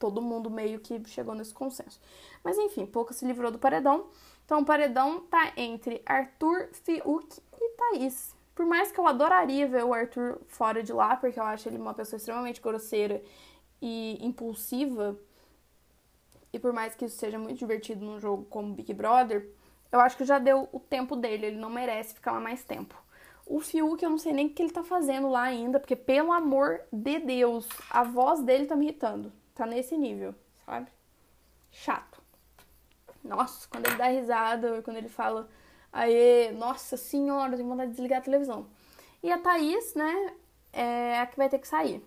[0.00, 2.00] Todo mundo meio que chegou nesse consenso.
[2.42, 4.08] Mas enfim, pouco se livrou do paredão.
[4.44, 8.34] Então o paredão tá entre Arthur, Fiuk e Thaís.
[8.52, 11.78] Por mais que eu adoraria ver o Arthur fora de lá, porque eu acho ele
[11.78, 13.22] uma pessoa extremamente grosseira
[13.80, 15.16] e impulsiva,
[16.52, 19.48] e por mais que isso seja muito divertido num jogo como Big Brother,
[19.92, 23.00] eu acho que já deu o tempo dele, ele não merece ficar lá mais tempo.
[23.52, 26.30] O Fiuk, eu não sei nem o que ele tá fazendo lá ainda, porque pelo
[26.30, 29.32] amor de Deus, a voz dele tá me irritando.
[29.56, 30.32] Tá nesse nível,
[30.64, 30.86] sabe?
[31.72, 32.22] Chato.
[33.24, 35.48] Nossa, quando ele dá risada, quando ele fala,
[35.92, 38.68] aê, nossa senhora, eu tenho vontade de desligar a televisão.
[39.20, 40.32] E a Thaís, né,
[40.72, 42.00] é a que vai ter que sair.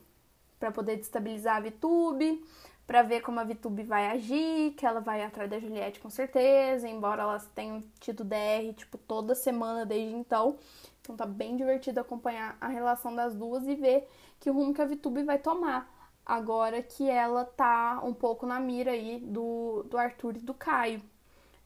[0.63, 2.41] para poder destabilizar a VTube,
[2.85, 6.87] para ver como a VTube vai agir, que ela vai atrás da Juliette com certeza,
[6.87, 10.57] embora elas tenham tido DR tipo toda semana desde então.
[11.01, 14.07] Então tá bem divertido acompanhar a relação das duas e ver
[14.39, 15.91] que rumo que a VTube vai tomar.
[16.25, 21.01] Agora que ela tá um pouco na mira aí do, do Arthur e do Caio.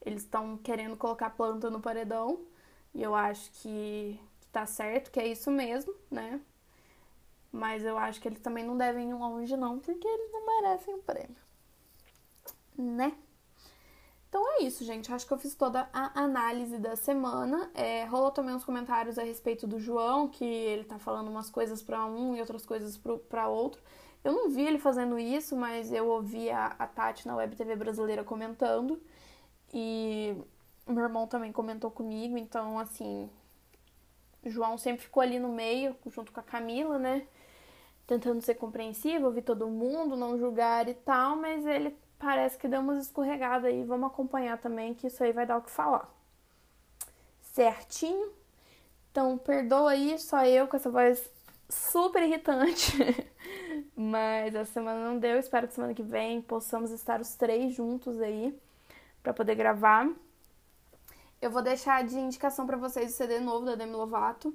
[0.04, 2.40] Eles estão querendo colocar planta no paredão.
[2.94, 6.40] E eu acho que, que tá certo, que é isso mesmo, né?
[7.50, 10.94] Mas eu acho que eles também não devem ir longe, não, porque eles não merecem
[10.94, 11.36] o prêmio.
[12.76, 13.16] Né?
[14.28, 15.12] Então é isso, gente.
[15.12, 17.70] Acho que eu fiz toda a análise da semana.
[17.74, 21.82] É, rolou também uns comentários a respeito do João, que ele tá falando umas coisas
[21.82, 23.80] para um e outras coisas para outro.
[24.22, 27.74] Eu não vi ele fazendo isso, mas eu ouvi a, a Tati na Web TV
[27.76, 29.00] brasileira comentando.
[29.72, 30.36] E
[30.86, 33.30] meu irmão também comentou comigo, então assim.
[34.44, 37.26] João sempre ficou ali no meio, junto com a Camila, né?
[38.08, 42.80] Tentando ser compreensivo, ouvir todo mundo, não julgar e tal, mas ele parece que deu
[42.80, 43.84] umas escorregadas aí.
[43.84, 46.12] Vamos acompanhar também, que isso aí vai dar o que falar.
[47.40, 48.32] Certinho?
[49.10, 51.30] Então, perdoa aí, só eu com essa voz
[51.68, 52.92] super irritante.
[53.94, 55.38] Mas a semana não deu.
[55.38, 58.58] Espero que semana que vem possamos estar os três juntos aí
[59.22, 60.08] para poder gravar.
[61.42, 64.54] Eu vou deixar de indicação para vocês o CD novo da Demi Lovato.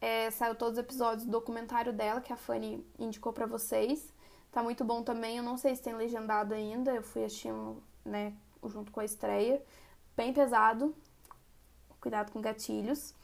[0.00, 4.12] É, saiu todos os episódios do documentário dela que a Fanny indicou para vocês.
[4.50, 5.36] Tá muito bom também.
[5.36, 6.92] Eu não sei se tem legendado ainda.
[6.92, 8.34] Eu fui assistindo, né,
[8.64, 9.62] junto com a estreia.
[10.16, 10.94] Bem pesado.
[12.00, 13.14] Cuidado com gatilhos.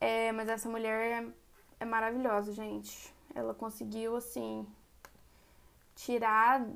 [0.00, 1.28] É, mas essa mulher é,
[1.80, 3.14] é maravilhosa, gente.
[3.34, 4.66] Ela conseguiu, assim,
[5.94, 6.66] tirar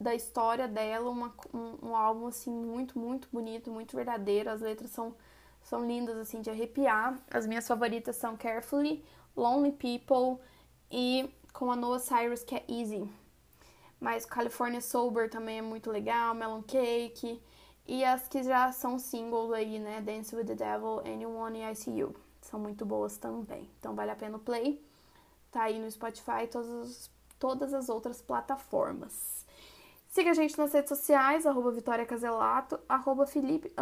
[0.00, 4.50] da história dela uma, um, um álbum, assim, muito, muito bonito, muito verdadeiro.
[4.50, 5.14] As letras são,
[5.62, 7.18] são lindas, assim, de arrepiar.
[7.30, 9.04] As minhas favoritas são Carefully,
[9.36, 10.42] Lonely People
[10.90, 13.08] e com a Noah Cyrus, que é Easy.
[14.00, 17.42] Mas California Sober também é muito legal, Melon Cake.
[17.86, 20.00] E as que já são singles aí, né?
[20.00, 22.14] Dance with the Devil, Anyone e ICU.
[22.42, 23.68] São muito boas também.
[23.78, 24.84] Então vale a pena o play.
[25.50, 29.46] Tá aí no Spotify e todas, todas as outras plataformas.
[30.18, 33.72] Siga a gente nas redes sociais, arroba Vitória Caselato, arroba Felipe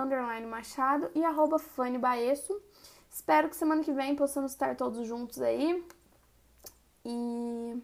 [0.47, 2.61] Machado e arroba Fanny Baesso.
[3.11, 5.83] Espero que semana que vem possamos estar todos juntos aí.
[7.07, 7.83] E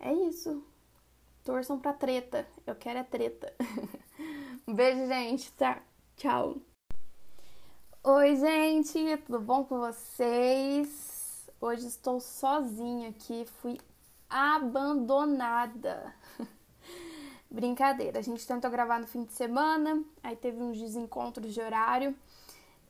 [0.00, 0.60] é isso.
[1.44, 2.48] Torçam pra treta.
[2.66, 3.54] Eu quero é treta.
[4.66, 5.52] um beijo, gente.
[5.52, 5.80] Tá.
[6.16, 6.56] Tchau.
[8.02, 9.16] Oi, gente.
[9.18, 11.48] Tudo bom com vocês?
[11.60, 13.46] Hoje estou sozinha aqui.
[13.62, 13.78] Fui
[14.28, 16.12] abandonada.
[17.50, 18.18] Brincadeira.
[18.18, 20.02] A gente tentou gravar no fim de semana.
[20.22, 22.14] Aí teve uns desencontros de horário.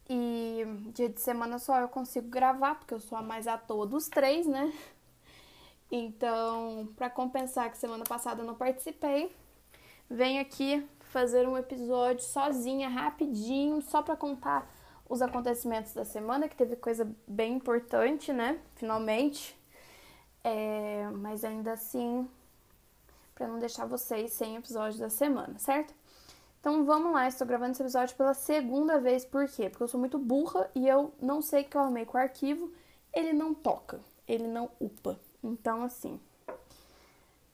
[0.09, 3.87] E dia de semana só eu consigo gravar, porque eu sou a mais à toa
[3.87, 4.73] dos três, né?
[5.91, 9.35] Então, para compensar que semana passada eu não participei,
[10.09, 14.69] venho aqui fazer um episódio sozinha, rapidinho, só para contar
[15.09, 18.61] os acontecimentos da semana, que teve coisa bem importante, né?
[18.77, 19.57] Finalmente.
[20.43, 22.29] É, mas ainda assim,
[23.41, 25.95] para não deixar vocês sem episódio da semana, certo?
[26.61, 29.71] Então vamos lá, estou gravando esse episódio pela segunda vez, por quê?
[29.71, 32.71] Porque eu sou muito burra e eu não sei que eu arrumei com o arquivo,
[33.11, 33.99] ele não toca,
[34.29, 35.19] ele não upa.
[35.43, 36.21] Então, assim,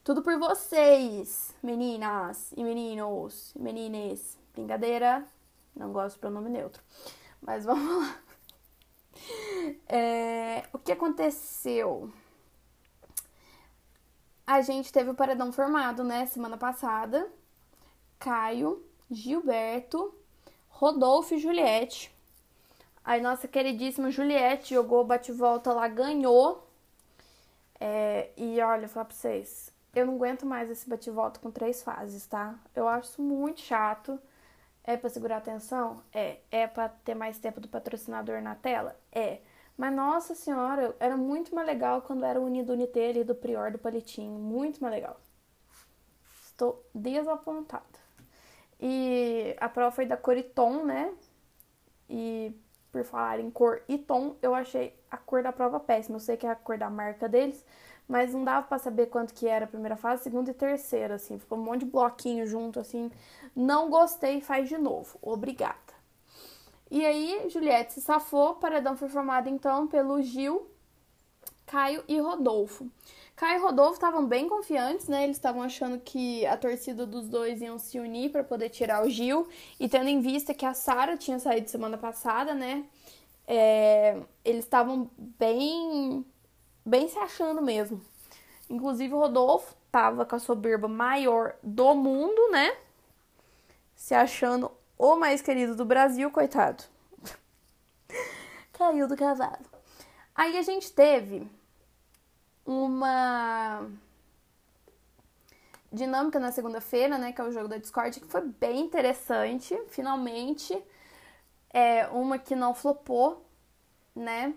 [0.03, 4.37] tudo por vocês, meninas e meninos, menines.
[4.55, 5.25] Brincadeira,
[5.77, 6.83] não gosto do pronome neutro.
[7.41, 8.19] Mas vamos lá.
[9.89, 12.13] É, o que aconteceu?
[14.47, 17.29] A gente teve o paredão formado, né, semana passada.
[18.19, 20.15] Caio, Gilberto,
[20.69, 22.15] Rodolfo e Juliette.
[23.05, 26.69] Aí nossa queridíssima Juliette jogou bate-volta lá, ganhou.
[27.81, 31.83] É, e olha, vou falar pra vocês, eu não aguento mais esse bate-volta com três
[31.83, 32.55] fases, tá?
[32.75, 34.19] Eu acho isso muito chato.
[34.85, 36.03] É para segurar a atenção?
[36.13, 36.39] É.
[36.51, 38.97] É para ter mais tempo do patrocinador na tela?
[39.13, 39.41] É.
[39.77, 43.79] Mas nossa senhora, era muito mais legal quando era unido Unité ali do Prior do
[43.79, 44.39] Palitinho.
[44.39, 45.21] Muito mais legal.
[46.45, 47.85] Estou desapontada.
[48.81, 51.13] E a prova foi da Coriton, né?
[52.09, 52.55] E
[52.91, 56.17] por falar em cor e tom, eu achei a cor da prova péssima.
[56.17, 57.63] Eu sei que é a cor da marca deles,
[58.09, 61.39] mas não dava para saber quanto que era a primeira fase, segunda e terceira, assim.
[61.39, 63.11] Ficou um monte de bloquinho junto, assim.
[63.55, 65.19] Não gostei, faz de novo.
[65.21, 65.96] Obrigada.
[66.91, 70.71] E aí, Juliette se safou, paredão foi formado então pelo Gil,
[71.67, 72.89] Caio e Rodolfo.
[73.35, 75.25] Caio e Rodolfo estavam bem confiantes, né?
[75.25, 79.11] Eles estavam achando que a torcida dos dois iam se unir para poder tirar o
[79.11, 79.49] Gil.
[79.79, 82.85] E tendo em vista que a Sara tinha saído semana passada, né?
[83.47, 86.25] É, eles estavam bem,
[86.85, 88.01] bem se achando mesmo.
[88.71, 92.77] Inclusive o Rodolfo tava com a soberba maior do mundo, né?
[93.95, 96.85] Se achando o mais querido do Brasil, coitado.
[98.73, 99.65] Caiu do cavalo.
[100.35, 101.49] Aí a gente teve
[102.65, 103.89] uma
[105.93, 110.77] dinâmica na segunda-feira, né, que é o jogo da Discord, que foi bem interessante, finalmente.
[111.73, 113.45] É uma que não flopou,
[114.15, 114.55] né?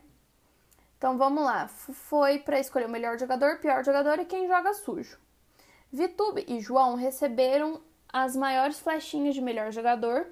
[0.97, 1.67] Então vamos lá.
[1.67, 5.17] Foi para escolher o melhor jogador, pior jogador e quem joga sujo.
[5.91, 10.28] Vitube e João receberam as maiores flechinhas de melhor jogador.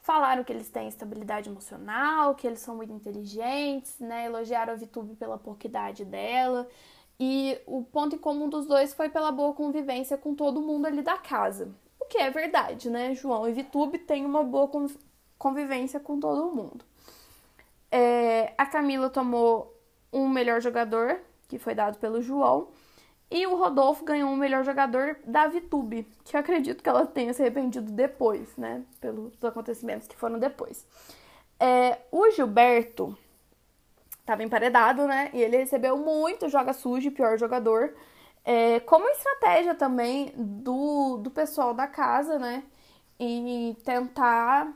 [0.00, 4.26] Falaram que eles têm estabilidade emocional, que eles são muito inteligentes, né?
[4.26, 6.68] Elogiaram a Vitube pela porquidade dela.
[7.18, 11.02] E o ponto em comum dos dois foi pela boa convivência com todo mundo ali
[11.02, 11.74] da casa.
[12.00, 13.14] O que é verdade, né?
[13.14, 14.70] João e Vitube têm uma boa
[15.36, 16.84] convivência com todo mundo.
[17.90, 19.74] É, a Camila tomou
[20.12, 22.68] um melhor jogador, que foi dado pelo João.
[23.30, 27.34] E o Rodolfo ganhou um melhor jogador da Vitube, que eu acredito que ela tenha
[27.34, 28.84] se arrependido depois, né?
[29.00, 30.86] Pelos acontecimentos que foram depois.
[31.58, 33.16] É, o Gilberto
[34.20, 35.30] estava emparedado, né?
[35.32, 37.94] E ele recebeu muito joga sujo, pior jogador.
[38.44, 42.62] É, como estratégia também do, do pessoal da casa, né?
[43.18, 44.72] E tentar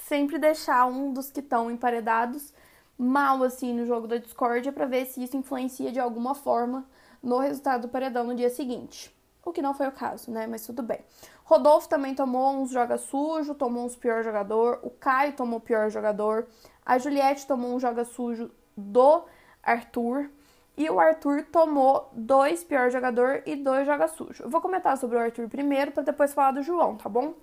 [0.00, 2.52] sempre deixar um dos que estão emparedados
[2.98, 6.86] mal assim no jogo da discórdia para ver se isso influencia de alguma forma
[7.26, 9.12] no resultado do paredão no dia seguinte.
[9.44, 10.46] O que não foi o caso, né?
[10.46, 11.00] Mas tudo bem.
[11.44, 14.78] Rodolfo também tomou uns joga sujo, tomou uns pior jogador.
[14.82, 16.46] O Caio tomou pior jogador.
[16.84, 19.24] A Juliette tomou um joga sujo do
[19.60, 20.30] Arthur.
[20.76, 24.44] E o Arthur tomou dois pior jogador e dois joga sujo.
[24.44, 27.34] Eu vou comentar sobre o Arthur primeiro para depois falar do João, tá bom?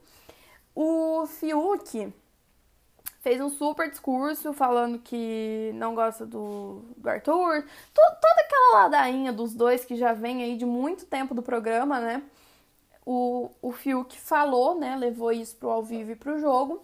[0.73, 2.13] O Fiuk
[3.23, 7.65] fez um super discurso falando que não gosta do, do Arthur.
[7.93, 12.21] toda aquela ladainha dos dois que já vem aí de muito tempo do programa, né?
[13.05, 14.97] O, o Fiuk falou, né?
[14.97, 16.83] Levou isso pro ao vivo e pro jogo.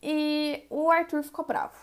[0.00, 1.74] E o Arthur ficou bravo.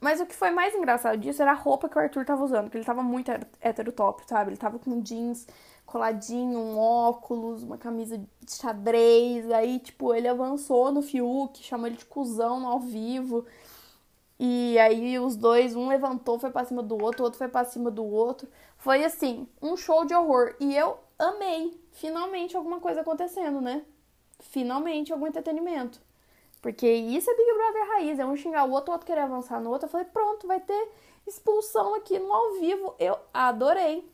[0.00, 2.68] Mas o que foi mais engraçado disso era a roupa que o Arthur tava usando,
[2.68, 4.50] que ele tava muito heterotop, sabe?
[4.50, 5.46] Ele tava com jeans
[5.86, 9.50] coladinho, um óculos, uma camisa de xadrez.
[9.50, 13.46] Aí, tipo, ele avançou no Fiuk, chamou ele de cuzão ao vivo.
[14.38, 17.64] E aí os dois, um levantou, foi pra cima do outro, o outro foi pra
[17.64, 18.48] cima do outro.
[18.76, 20.54] Foi assim, um show de horror.
[20.60, 21.80] E eu amei.
[21.92, 23.82] Finalmente alguma coisa acontecendo, né?
[24.40, 26.00] Finalmente algum entretenimento.
[26.60, 29.60] Porque isso é Big Brother raiz, é um xingar o outro, o outro querer avançar
[29.60, 29.86] no outro.
[29.86, 30.88] Eu falei, pronto, vai ter
[31.26, 32.94] expulsão aqui no ao vivo.
[32.98, 34.04] Eu adorei.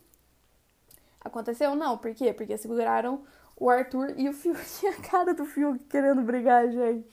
[1.24, 1.74] Aconteceu?
[1.74, 1.98] Não.
[1.98, 2.32] Por quê?
[2.32, 3.22] Porque seguraram
[3.56, 4.58] o Arthur e o Fiuk.
[4.86, 7.08] a cara do Fiuk querendo brigar, gente.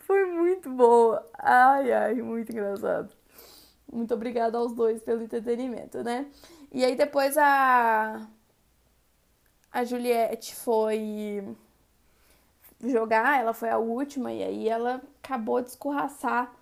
[0.00, 1.26] Foi muito boa.
[1.38, 3.12] Ai, ai, muito engraçado.
[3.92, 6.26] Muito obrigada aos dois pelo entretenimento, né?
[6.72, 8.26] E aí depois a
[9.72, 11.44] a Juliette foi
[12.84, 16.52] jogar, ela foi a última e aí ela acabou de escorraçar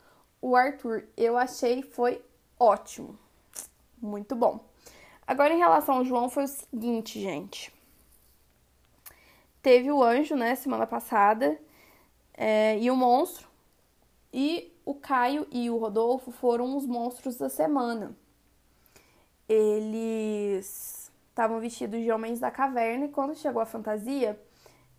[0.41, 1.05] o Arthur.
[1.17, 2.23] Eu achei foi
[2.59, 3.19] ótimo.
[4.01, 4.74] Muito bom.
[5.27, 7.73] Agora, em relação ao João, foi o seguinte, gente.
[9.63, 11.59] Teve o anjo, né, semana passada,
[12.35, 13.49] é, e o monstro.
[14.33, 18.15] E o Caio e o Rodolfo foram os monstros da semana.
[19.49, 24.41] Eles estavam vestidos de homens da caverna e quando chegou a fantasia,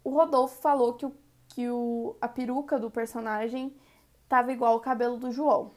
[0.04, 1.14] o Rodolfo falou que, o,
[1.50, 3.76] que o, a peruca do personagem
[4.28, 5.72] tava igual ao cabelo do João.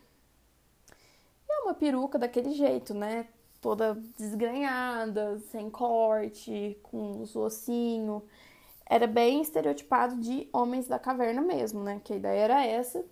[1.50, 3.26] é uma peruca daquele jeito, né?
[3.60, 8.22] Toda desgrenhada, sem corte, com os ossinhos.
[8.86, 12.00] Era bem estereotipado de homens da caverna mesmo, né?
[12.02, 13.04] Que a ideia era essa.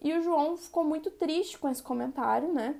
[0.00, 2.76] E o João ficou muito triste com esse comentário, né?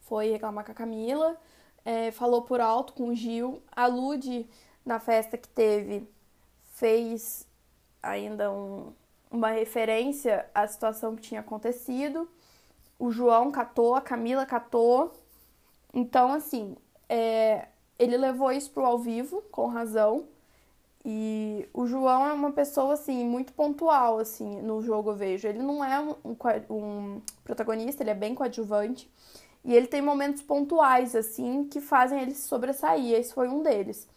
[0.00, 1.40] Foi reclamar com a Camila,
[1.84, 3.62] é, falou por alto com o Gil.
[3.70, 4.48] A Lude,
[4.84, 6.08] na festa que teve,
[6.72, 7.46] fez
[8.02, 8.92] ainda um,
[9.30, 12.28] uma referência à situação que tinha acontecido.
[12.98, 15.12] O João catou, a Camila catou.
[15.92, 16.76] Então, assim,
[17.08, 17.68] é,
[17.98, 20.26] ele levou isso pro ao vivo, com razão.
[21.04, 25.48] E o João é uma pessoa, assim, muito pontual, assim, no jogo eu vejo.
[25.48, 26.36] Ele não é um,
[26.70, 29.10] um protagonista, ele é bem coadjuvante.
[29.64, 33.14] E ele tem momentos pontuais, assim, que fazem ele se sobressair.
[33.14, 34.08] Esse foi um deles.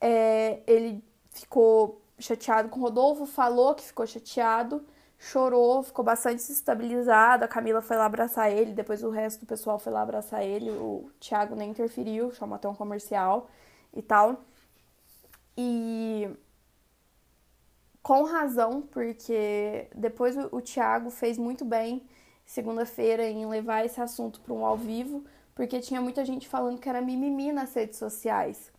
[0.00, 4.84] É, ele ficou chateado com o Rodolfo, falou que ficou chateado
[5.18, 7.44] chorou, ficou bastante desestabilizado.
[7.44, 10.70] A Camila foi lá abraçar ele, depois o resto do pessoal foi lá abraçar ele.
[10.70, 13.48] O Thiago nem interferiu, chamou até um comercial
[13.92, 14.44] e tal.
[15.56, 16.30] E
[18.00, 22.06] com razão, porque depois o, Thiago fez muito bem
[22.46, 26.88] segunda-feira em levar esse assunto para um ao vivo, porque tinha muita gente falando que
[26.88, 28.72] era mimimi nas redes sociais.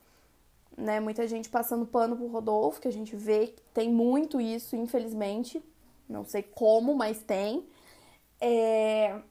[0.76, 1.02] Né?
[1.02, 5.62] Muita gente passando pano pro Rodolfo, que a gente vê que tem muito isso, infelizmente.
[6.10, 7.68] Não sei como, mas tem.
[8.42, 9.22] É...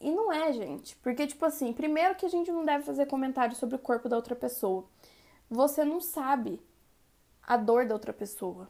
[0.00, 0.96] E não é, gente.
[0.96, 4.16] Porque, tipo assim, primeiro que a gente não deve fazer comentário sobre o corpo da
[4.16, 4.84] outra pessoa.
[5.50, 6.60] Você não sabe
[7.42, 8.68] a dor da outra pessoa.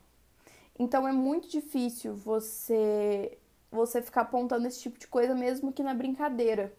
[0.78, 3.36] Então é muito difícil você
[3.70, 6.72] você ficar apontando esse tipo de coisa mesmo que na brincadeira.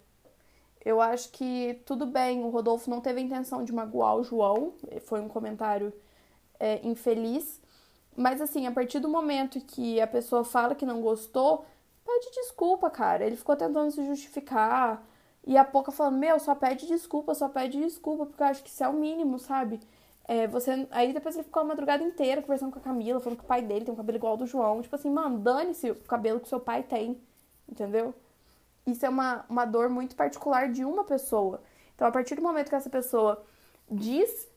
[0.84, 4.72] Eu acho que tudo bem, o Rodolfo não teve a intenção de magoar o João,
[5.02, 5.92] foi um comentário
[6.58, 7.59] é, infeliz,
[8.16, 11.64] mas assim, a partir do momento que a pessoa fala que não gostou,
[12.04, 13.24] pede desculpa, cara.
[13.24, 15.02] Ele ficou tentando se justificar.
[15.46, 18.68] E a pouca falando, meu, só pede desculpa, só pede desculpa, porque eu acho que
[18.70, 19.80] isso é o mínimo, sabe?
[20.28, 20.86] É, você...
[20.90, 23.62] Aí depois ele ficou a madrugada inteira conversando com a Camila, falando que o pai
[23.62, 24.82] dele tem um cabelo igual ao do João.
[24.82, 27.20] Tipo assim, mano, dane-se o cabelo que seu pai tem,
[27.68, 28.14] entendeu?
[28.86, 31.62] Isso é uma, uma dor muito particular de uma pessoa.
[31.94, 33.42] Então, a partir do momento que essa pessoa
[33.90, 34.48] diz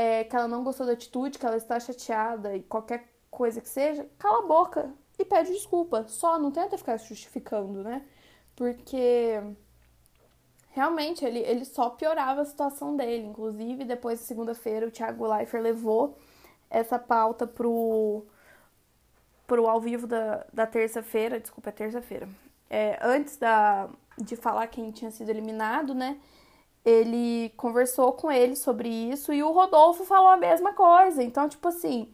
[0.00, 3.68] é, que ela não gostou da atitude, que ela está chateada e qualquer coisa que
[3.68, 6.06] seja, cala a boca e pede desculpa.
[6.08, 8.02] Só, não tenta ficar se justificando, né?
[8.56, 9.38] Porque
[10.70, 13.26] realmente ele, ele só piorava a situação dele.
[13.26, 16.16] Inclusive, depois de segunda-feira, o Thiago Leifert levou
[16.70, 18.24] essa pauta pro,
[19.46, 21.38] pro ao vivo da, da terça-feira.
[21.38, 22.26] Desculpa, é terça-feira.
[22.70, 26.18] É, antes da, de falar quem tinha sido eliminado, né?
[26.84, 31.22] Ele conversou com ele sobre isso e o Rodolfo falou a mesma coisa.
[31.22, 32.10] Então, tipo assim,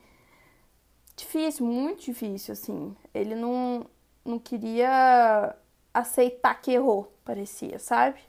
[1.17, 2.97] difícil, muito difícil, assim.
[3.14, 3.87] Ele não,
[4.25, 5.55] não queria
[5.95, 8.21] aceitar que errou, parecia, sabe?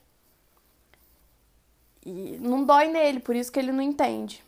[2.05, 4.43] E não dói nele, por isso que ele não entende.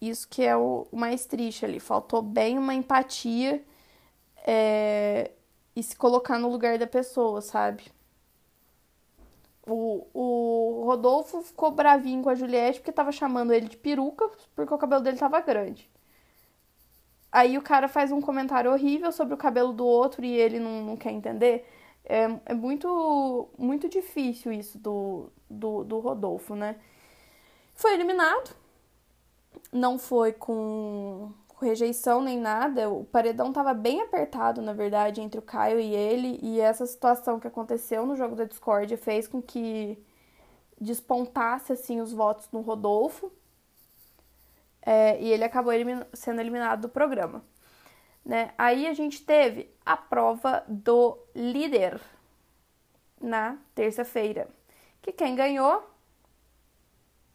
[0.00, 1.80] Isso que é o, mais triste ali.
[1.80, 3.64] Faltou bem uma empatia
[4.46, 5.30] é,
[5.74, 7.84] e se colocar no lugar da pessoa, sabe?
[9.72, 14.74] O, o Rodolfo ficou bravinho com a Juliette porque tava chamando ele de peruca porque
[14.74, 15.90] o cabelo dele tava grande.
[17.32, 20.82] Aí o cara faz um comentário horrível sobre o cabelo do outro e ele não,
[20.82, 21.64] não quer entender.
[22.04, 26.76] É, é muito, muito difícil isso do, do, do Rodolfo, né?
[27.74, 28.56] Foi eliminado.
[29.72, 32.90] Não foi com, com rejeição nem nada.
[32.90, 36.38] O paredão tava bem apertado, na verdade, entre o Caio e ele.
[36.42, 40.02] E essa situação que aconteceu no jogo da Discord fez com que
[40.80, 43.30] despontasse assim os votos no Rodolfo
[44.82, 47.44] é, e ele acabou elimin sendo eliminado do programa.
[48.24, 48.52] Né?
[48.56, 52.00] Aí a gente teve a prova do líder
[53.20, 54.48] na terça-feira.
[55.02, 55.88] Que quem ganhou.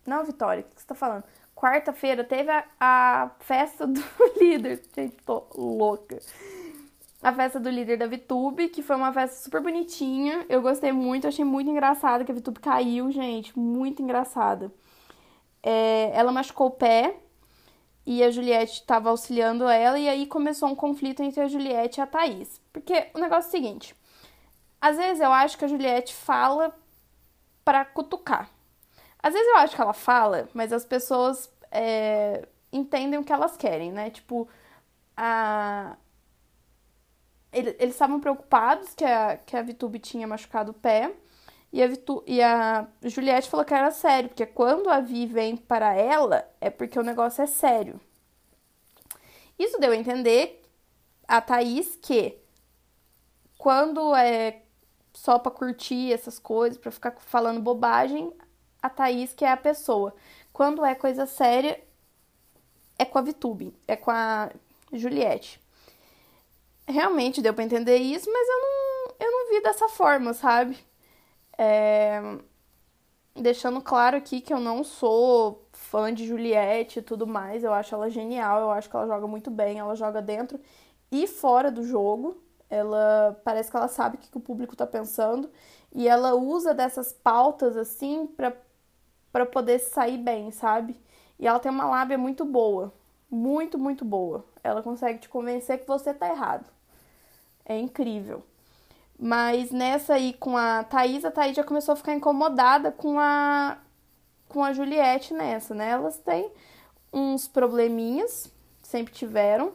[0.06, 1.24] Não, Vitória, o que você está falando?
[1.56, 4.04] Quarta-feira teve a, a, festa do
[4.38, 4.82] líder.
[4.94, 6.20] Gente, tô louca.
[7.24, 10.46] A festa do líder da Vitube, que foi uma festa super bonitinha.
[10.50, 13.58] Eu gostei muito, achei muito engraçado que a Vitube caiu, gente.
[13.58, 14.72] Muito engraçada.
[15.64, 17.16] É, ela machucou o pé,
[18.06, 22.02] e a Juliette estava auxiliando ela, e aí começou um conflito entre a Juliette e
[22.02, 22.62] a Thaís.
[22.72, 23.96] Porque o negócio é o seguinte:
[24.80, 26.76] às vezes eu acho que a Juliette fala
[27.64, 28.55] para cutucar.
[29.26, 33.58] Às vezes eu acho que ela fala, mas as pessoas é, entendem o que elas
[33.58, 34.12] querem, né?
[34.12, 34.48] Tipo,
[35.18, 35.98] a...
[37.52, 41.12] eles estavam preocupados que a, que a Vitube tinha machucado o pé.
[41.74, 42.24] E a, Vitu...
[42.28, 46.70] e a Juliette falou que era sério, porque quando a Vi vem para ela, é
[46.70, 48.00] porque o negócio é sério.
[49.58, 50.62] Isso deu a entender
[51.28, 52.38] a Thaís que
[53.58, 54.62] quando é
[55.16, 58.32] só para curtir essas coisas, para ficar falando bobagem,
[58.86, 60.14] a Thaís que é a pessoa.
[60.54, 61.82] Quando é coisa séria,
[62.98, 64.50] é com a Vitube, é com a
[64.94, 65.60] Juliette.
[66.88, 70.78] Realmente deu para entender isso, mas eu não, eu não vi dessa forma, sabe?
[71.58, 72.22] É...
[73.36, 77.94] Deixando claro aqui que eu não sou fã de Juliette e tudo mais, eu acho
[77.94, 80.60] ela genial, eu acho que ela joga muito bem, ela joga dentro
[81.12, 82.42] e fora do jogo.
[82.70, 85.50] Ela parece que ela sabe o que o público tá pensando
[85.94, 88.52] e ela usa dessas pautas assim para
[89.44, 90.96] poder sair bem, sabe?
[91.40, 92.94] E ela tem uma lábia muito boa,
[93.28, 94.46] muito, muito boa.
[94.64, 96.66] Ela consegue te convencer que você tá errado.
[97.66, 98.44] É incrível.
[99.18, 103.80] Mas nessa aí com a Thaís, a Thaís já começou a ficar incomodada com a
[104.48, 105.90] com a Juliette nessa, né?
[105.90, 106.50] Elas têm
[107.12, 108.50] uns probleminhas,
[108.82, 109.74] sempre tiveram,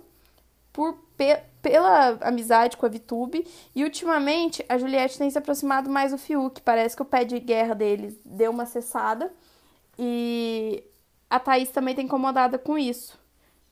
[0.72, 0.96] por
[1.62, 3.46] pela amizade com a Vitube.
[3.74, 6.60] E ultimamente a Juliette tem se aproximado mais do Fiuk.
[6.62, 9.32] Parece que o pé de guerra deles deu uma cessada.
[9.98, 10.82] E
[11.28, 13.18] a Thaís também tá incomodada com isso.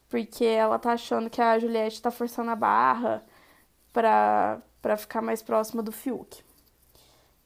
[0.08, 3.22] Porque ela tá achando que a Juliette tá forçando a barra
[3.92, 6.42] pra, para ficar mais próxima do Fiuk.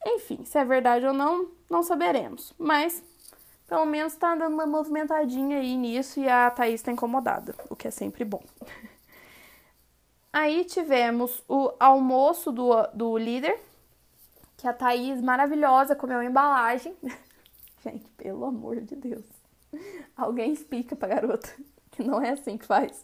[0.05, 2.53] Enfim, se é verdade ou não, não saberemos.
[2.59, 3.03] Mas
[3.73, 7.89] pelo menos tá dando uma movimentadinha aí nisso e a Thaís tá incomodada, o que
[7.89, 8.43] é sempre bom.
[10.33, 13.61] Aí tivemos o almoço do, do líder,
[14.57, 16.97] que a Thaís, maravilhosa, comeu embalagem.
[17.85, 19.25] Gente, pelo amor de Deus.
[20.17, 21.49] Alguém explica pra garota
[21.91, 23.03] que não é assim que faz.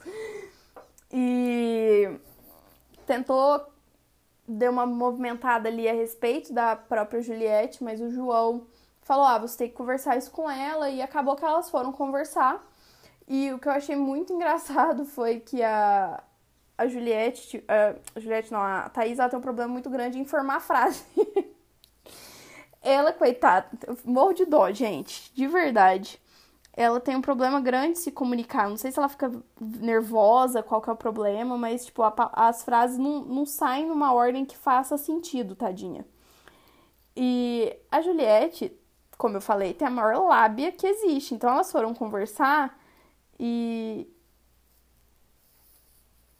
[1.12, 2.18] E
[3.07, 3.66] tentou
[4.47, 8.66] deu uma movimentada ali a respeito da própria Juliette, mas o João
[9.03, 12.64] falou: "Ah, você tem que conversar isso com ela" e acabou que elas foram conversar.
[13.26, 16.22] E o que eu achei muito engraçado foi que a
[16.79, 20.57] a Juliette, a Juliette não, a Thaís, ela tem um problema muito grande em formar
[20.57, 21.05] a frase.
[22.81, 23.68] ela, coitada,
[24.05, 26.20] morro de dó, gente, de verdade.
[26.72, 28.68] Ela tem um problema grande de se comunicar.
[28.70, 32.62] Não sei se ela fica nervosa, qual que é o problema, mas, tipo, a, as
[32.62, 36.07] frases não, não saem numa ordem que faça sentido, tadinha.
[37.16, 38.72] E a Juliette,
[39.16, 41.35] como eu falei, tem a maior lábia que existe.
[41.35, 42.79] Então, elas foram conversar
[43.41, 44.09] e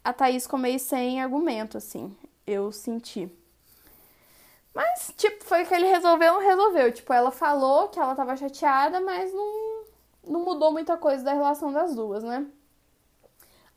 [0.09, 2.15] a Thaís ficou meio sem argumento, assim.
[2.45, 3.31] Eu senti.
[4.73, 6.91] Mas, tipo, foi que ele resolveu, não resolveu.
[6.91, 9.83] Tipo, ela falou que ela tava chateada, mas não,
[10.27, 12.47] não mudou muita coisa da relação das duas, né?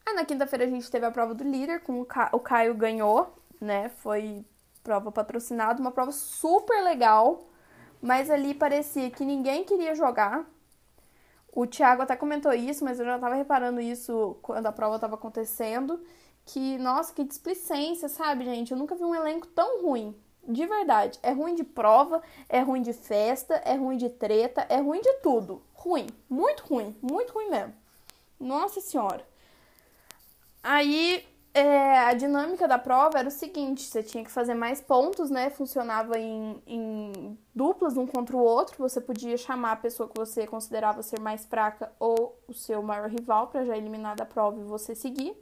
[0.05, 2.29] Aí na quinta-feira a gente teve a prova do líder, com o, Ca...
[2.33, 3.89] o Caio ganhou, né?
[3.89, 4.45] Foi
[4.83, 7.47] prova patrocinada, uma prova super legal,
[8.01, 10.45] mas ali parecia que ninguém queria jogar.
[11.55, 15.15] O Thiago até comentou isso, mas eu já tava reparando isso quando a prova tava
[15.15, 16.03] acontecendo.
[16.45, 18.71] Que, nossa, que displicência, sabe, gente?
[18.71, 20.15] Eu nunca vi um elenco tão ruim.
[20.45, 21.19] De verdade.
[21.23, 25.13] É ruim de prova, é ruim de festa, é ruim de treta, é ruim de
[25.21, 25.61] tudo.
[25.73, 26.07] Ruim.
[26.29, 26.95] Muito ruim.
[27.01, 27.73] Muito ruim mesmo.
[28.39, 29.25] Nossa Senhora.
[30.61, 35.29] Aí é, a dinâmica da prova era o seguinte: você tinha que fazer mais pontos,
[35.29, 35.49] né?
[35.51, 38.75] Funcionava em, em, duplas um contra o outro.
[38.79, 43.09] Você podia chamar a pessoa que você considerava ser mais fraca ou o seu maior
[43.09, 45.35] rival para já eliminar da prova e você seguir.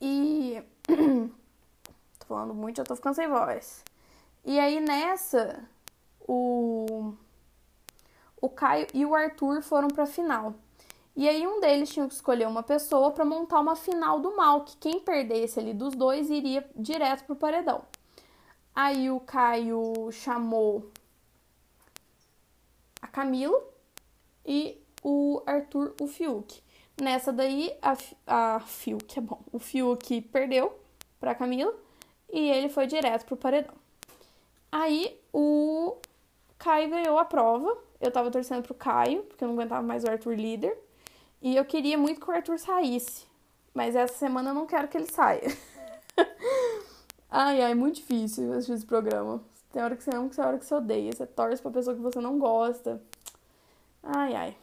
[0.00, 0.62] E.
[2.18, 3.84] tô falando muito, já tô ficando sem voz.
[4.44, 5.62] E aí nessa,
[6.20, 7.12] o.
[8.40, 10.54] O Caio e o Arthur foram pra final.
[11.16, 14.64] E aí um deles tinha que escolher uma pessoa para montar uma final do mal,
[14.64, 17.82] que quem perdesse ali dos dois iria direto pro paredão.
[18.72, 20.92] Aí o Caio chamou
[23.02, 23.60] a Camila
[24.46, 26.62] e o Arthur o Fiuk.
[27.00, 27.96] Nessa daí, a,
[28.26, 29.40] a Fiuk é bom.
[29.52, 30.76] O Fiuk perdeu
[31.20, 31.72] pra Camila
[32.32, 33.74] e ele foi direto pro paredão.
[34.70, 35.96] Aí o
[36.58, 37.76] Caio ganhou a prova.
[38.00, 40.76] Eu tava torcendo pro Caio, porque eu não aguentava mais o Arthur líder.
[41.40, 43.26] E eu queria muito que o Arthur saísse.
[43.72, 45.56] Mas essa semana eu não quero que ele saia.
[47.30, 49.40] ai, ai, muito difícil assistir esse programa.
[49.72, 51.12] Tem hora que você ama, tem hora que você odeia.
[51.12, 53.00] Você torce pra pessoa que você não gosta.
[54.02, 54.56] Ai, ai.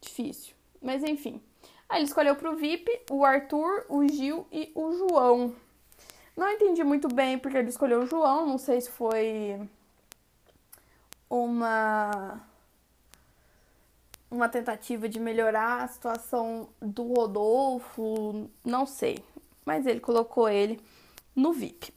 [0.00, 0.54] Difícil.
[0.80, 1.42] Mas enfim.
[1.90, 5.52] Aí ele escolheu pro VIP o Arthur, o Gil e o João.
[6.36, 8.46] Não entendi muito bem porque ele escolheu o João.
[8.46, 9.60] Não sei se foi
[11.28, 12.40] uma
[14.30, 19.24] uma tentativa de melhorar a situação do Rodolfo, não sei.
[19.64, 20.80] Mas ele colocou ele
[21.34, 21.92] no VIP.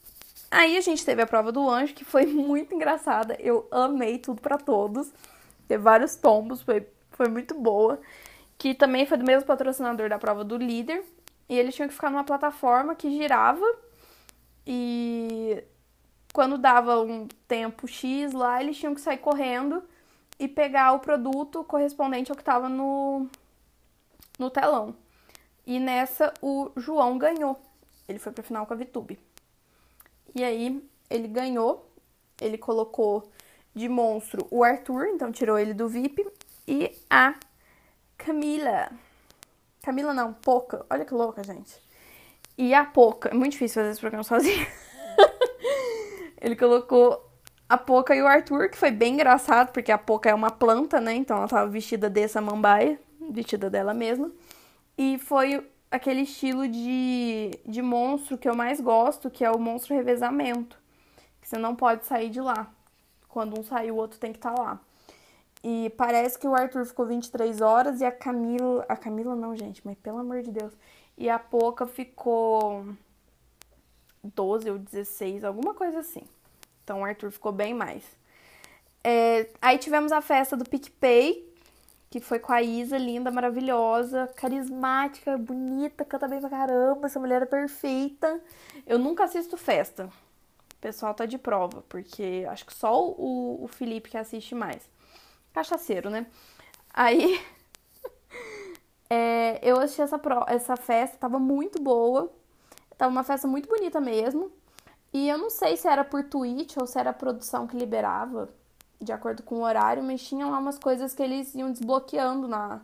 [0.49, 3.37] Aí a gente teve a prova do anjo, que foi muito engraçada.
[3.39, 5.13] Eu amei tudo para todos.
[5.67, 8.01] Teve vários tombos, foi, foi muito boa.
[8.63, 11.03] Que também foi do mesmo patrocinador da prova do líder.
[11.49, 13.65] E eles tinham que ficar numa plataforma que girava.
[14.65, 15.61] E
[16.31, 19.83] quando dava um tempo X lá, eles tinham que sair correndo
[20.39, 23.27] e pegar o produto correspondente ao que estava no,
[24.39, 24.95] no telão.
[25.67, 27.61] E nessa o João ganhou.
[28.07, 29.19] Ele foi para final com a Vitube.
[30.33, 31.91] E aí ele ganhou,
[32.39, 33.29] ele colocou
[33.75, 36.25] de monstro o Arthur, então tirou ele do VIP,
[36.65, 37.35] e a
[38.17, 38.91] Camila.
[39.81, 40.85] Camila não, Poca.
[40.89, 41.73] Olha que louca, gente.
[42.57, 43.29] E a Poca.
[43.29, 44.65] É muito difícil fazer esse programa sozinho.
[46.39, 47.29] ele colocou
[47.67, 51.01] a Poca e o Arthur, que foi bem engraçado, porque a Poca é uma planta,
[51.01, 51.13] né?
[51.13, 52.99] Então ela tava vestida de samambaia,
[53.31, 54.31] vestida dela mesma.
[54.97, 59.95] E foi aquele estilo de, de monstro que eu mais gosto, que é o monstro
[59.95, 60.77] revezamento.
[61.41, 62.71] Que você não pode sair de lá.
[63.27, 64.79] Quando um sair, o outro tem que estar tá lá.
[65.63, 68.85] E parece que o Arthur ficou 23 horas e a Camila.
[68.89, 70.73] A Camila não, gente, mas pelo amor de Deus.
[71.17, 72.85] E a Poca ficou
[74.21, 76.27] 12 ou 16, alguma coisa assim.
[76.83, 78.03] Então o Arthur ficou bem mais.
[79.03, 81.49] É, aí tivemos a festa do PicPay,
[82.09, 87.41] que foi com a Isa, linda, maravilhosa, carismática, bonita, canta bem pra caramba, essa mulher
[87.41, 88.41] é perfeita.
[88.85, 90.09] Eu nunca assisto festa.
[90.81, 94.92] pessoal tá de prova, porque acho que só o, o Felipe que assiste mais.
[95.53, 96.25] Cachaceiro, né?
[96.93, 97.39] Aí
[99.09, 102.31] é, eu assisti essa, essa festa, tava muito boa.
[102.97, 104.51] Tava uma festa muito bonita mesmo.
[105.13, 108.49] E eu não sei se era por Twitch ou se era a produção que liberava,
[108.99, 112.79] de acordo com o horário, mas tinha lá umas coisas que eles iam desbloqueando na,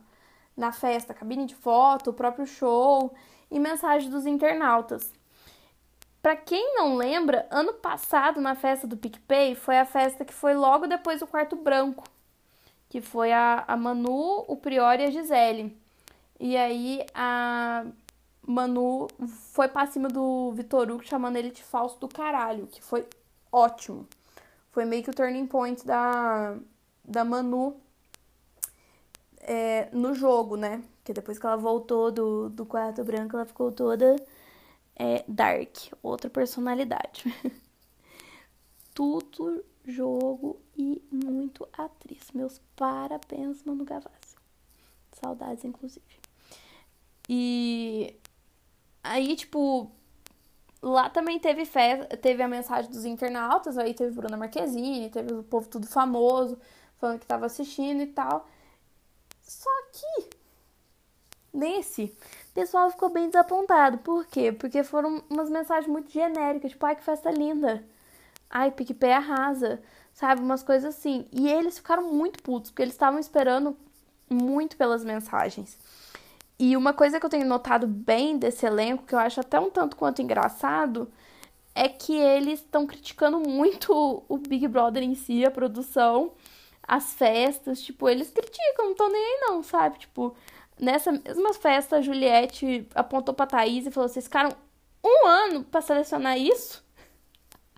[0.55, 3.13] na festa, cabine de foto, o próprio show
[3.49, 5.11] e mensagem dos internautas.
[6.21, 10.53] Para quem não lembra, ano passado na festa do PicPay foi a festa que foi
[10.53, 12.03] logo depois do quarto branco,
[12.89, 15.77] que foi a, a Manu, o Priori e a Gisele.
[16.39, 17.85] E aí a
[18.45, 19.07] Manu
[19.53, 23.05] foi pra cima do Vitor Hugo chamando ele de falso do caralho, que foi
[23.51, 24.07] ótimo.
[24.71, 26.57] Foi meio que o turning point da,
[27.05, 27.75] da Manu
[29.41, 30.83] é, no jogo, né?
[30.97, 34.15] Porque depois que ela voltou do, do quarto branco, ela ficou toda
[34.95, 37.23] é, dark, outra personalidade.
[38.93, 42.31] Tudo jogo e muito atriz.
[42.33, 44.35] Meus parabéns, Manu Gavassi.
[45.11, 46.05] Saudades, inclusive.
[47.27, 48.15] E
[49.03, 49.91] Aí, tipo,
[50.81, 55.43] lá também teve festa, teve a mensagem dos internautas, aí teve Bruna Marquezine, teve o
[55.43, 56.59] povo tudo famoso,
[56.97, 58.47] falando que tava assistindo e tal.
[59.41, 60.29] Só que
[61.53, 62.15] nesse,
[62.51, 63.99] o pessoal ficou bem desapontado.
[63.99, 64.51] Por quê?
[64.51, 67.83] Porque foram umas mensagens muito genéricas, tipo, ai que festa linda.
[68.49, 69.81] Ai, PicPay arrasa.
[70.19, 71.25] Sabe, umas coisas assim.
[71.31, 73.77] E eles ficaram muito putos, porque eles estavam esperando
[74.29, 75.77] muito pelas mensagens.
[76.59, 79.69] E uma coisa que eu tenho notado bem desse elenco, que eu acho até um
[79.69, 81.09] tanto quanto engraçado,
[81.73, 86.33] é que eles estão criticando muito o Big Brother em si, a produção,
[86.83, 89.99] as festas, tipo, eles criticam, não estão nem aí não, sabe?
[89.99, 90.35] Tipo,
[90.77, 94.51] nessa mesma festa, a Juliette apontou pra Thaís e falou: vocês ficaram
[95.01, 96.83] um ano para selecionar isso?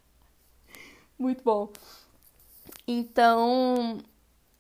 [1.20, 1.72] Muito bom.
[2.88, 4.00] Então,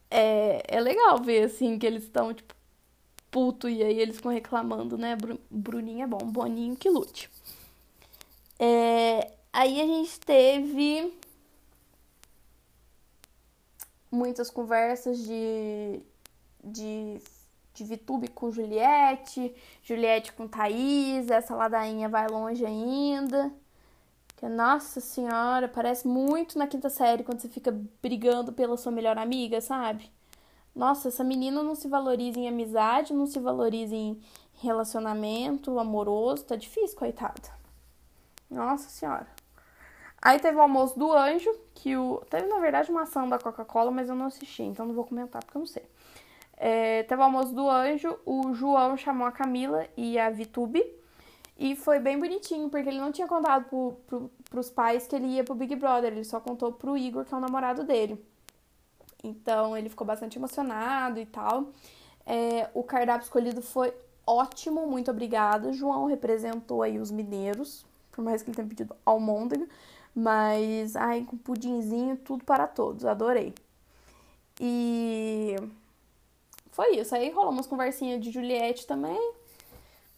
[0.09, 2.53] é, é legal ver, assim, que eles estão, tipo,
[3.31, 5.17] puto e aí eles ficam reclamando, né?
[5.49, 7.29] Bruninho é bom, Boninho que lute.
[8.59, 11.13] É, aí a gente teve
[14.11, 16.01] muitas conversas de,
[16.63, 17.17] de,
[17.73, 23.51] de Vitube com Juliette, Juliette com Thaís, essa ladainha vai longe ainda.
[24.41, 27.71] Que, nossa senhora, parece muito na quinta série quando você fica
[28.01, 30.11] brigando pela sua melhor amiga, sabe?
[30.75, 34.19] nossa, essa menina não se valoriza em amizade, não se valoriza em
[34.53, 37.49] relacionamento amoroso, tá difícil, coitada.
[38.49, 39.27] Nossa senhora.
[40.21, 42.21] Aí teve o almoço do anjo, que o.
[42.29, 45.43] Teve, na verdade, uma ação da Coca-Cola, mas eu não assisti, então não vou comentar
[45.43, 45.83] porque eu não sei.
[46.55, 51.00] É, teve o almoço do anjo, o João chamou a Camila e a Vitube.
[51.63, 55.27] E foi bem bonitinho, porque ele não tinha contado pro, pro, pros pais que ele
[55.27, 58.19] ia pro Big Brother, ele só contou pro Igor, que é o namorado dele.
[59.23, 61.67] Então ele ficou bastante emocionado e tal.
[62.25, 63.93] É, o cardápio escolhido foi
[64.25, 65.71] ótimo, muito obrigada.
[65.71, 69.67] João representou aí os mineiros, por mais que ele tenha pedido almôndega,
[70.15, 73.53] mas ai, com pudinzinho, tudo para todos, adorei.
[74.59, 75.57] E
[76.71, 77.13] foi isso.
[77.13, 79.33] Aí rolou umas conversinhas de Juliette também,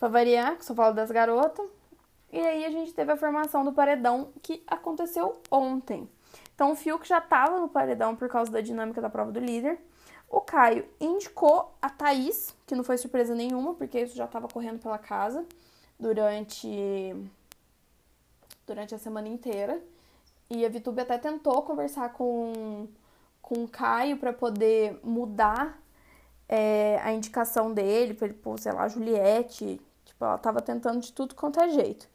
[0.04, 1.66] pra variar, que só falo das garotas.
[2.30, 6.10] E aí a gente teve a formação do paredão que aconteceu ontem.
[6.54, 9.80] Então o Fiuk já estava no paredão por causa da dinâmica da prova do líder.
[10.30, 14.80] O Caio indicou a Thaís, que não foi surpresa nenhuma, porque isso já estava correndo
[14.80, 15.46] pela casa
[15.98, 17.16] durante
[18.66, 19.82] durante a semana inteira.
[20.50, 22.88] E a Vitube até tentou conversar com,
[23.42, 25.82] com o Caio para poder mudar
[26.50, 29.80] é, a indicação dele, para ele pôr, sei lá, Juliette.
[30.14, 32.08] Tipo, ela tava tentando de tudo quanto é jeito.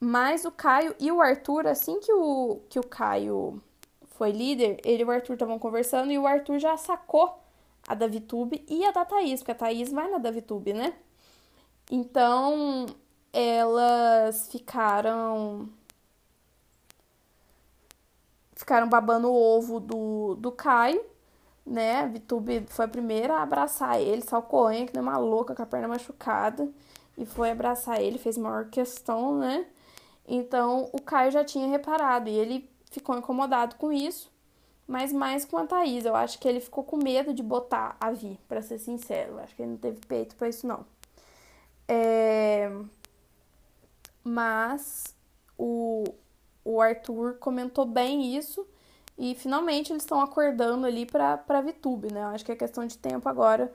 [0.00, 3.60] Mas o Caio e o Arthur, assim que o, que o Caio
[4.06, 7.38] foi líder, ele e o Arthur estavam conversando e o Arthur já sacou
[7.86, 10.94] a da Vitube e a da Thaís, porque a Thaís vai na da Vitube, né?
[11.90, 12.86] Então,
[13.32, 15.68] elas ficaram
[18.54, 21.04] ficaram babando o ovo do, do Caio,
[21.66, 22.00] né?
[22.02, 25.66] A Vitube foi a primeira a abraçar ele, salcoenha, que nem uma louca com a
[25.66, 26.68] perna machucada,
[27.16, 29.66] e foi abraçar ele, fez maior questão, né?
[30.26, 34.32] Então, o Caio já tinha reparado e ele ficou incomodado com isso,
[34.86, 36.04] mas mais com a Thaís.
[36.04, 39.32] Eu acho que ele ficou com medo de botar a Vi, para ser sincero.
[39.32, 40.84] Eu acho que ele não teve peito para isso, não.
[41.86, 42.70] É...
[44.22, 45.14] Mas
[45.58, 46.04] o,
[46.64, 48.66] o Arthur comentou bem isso
[49.18, 52.22] e finalmente eles estão acordando ali para pra Vitube, né?
[52.22, 53.70] Eu acho que é questão de tempo agora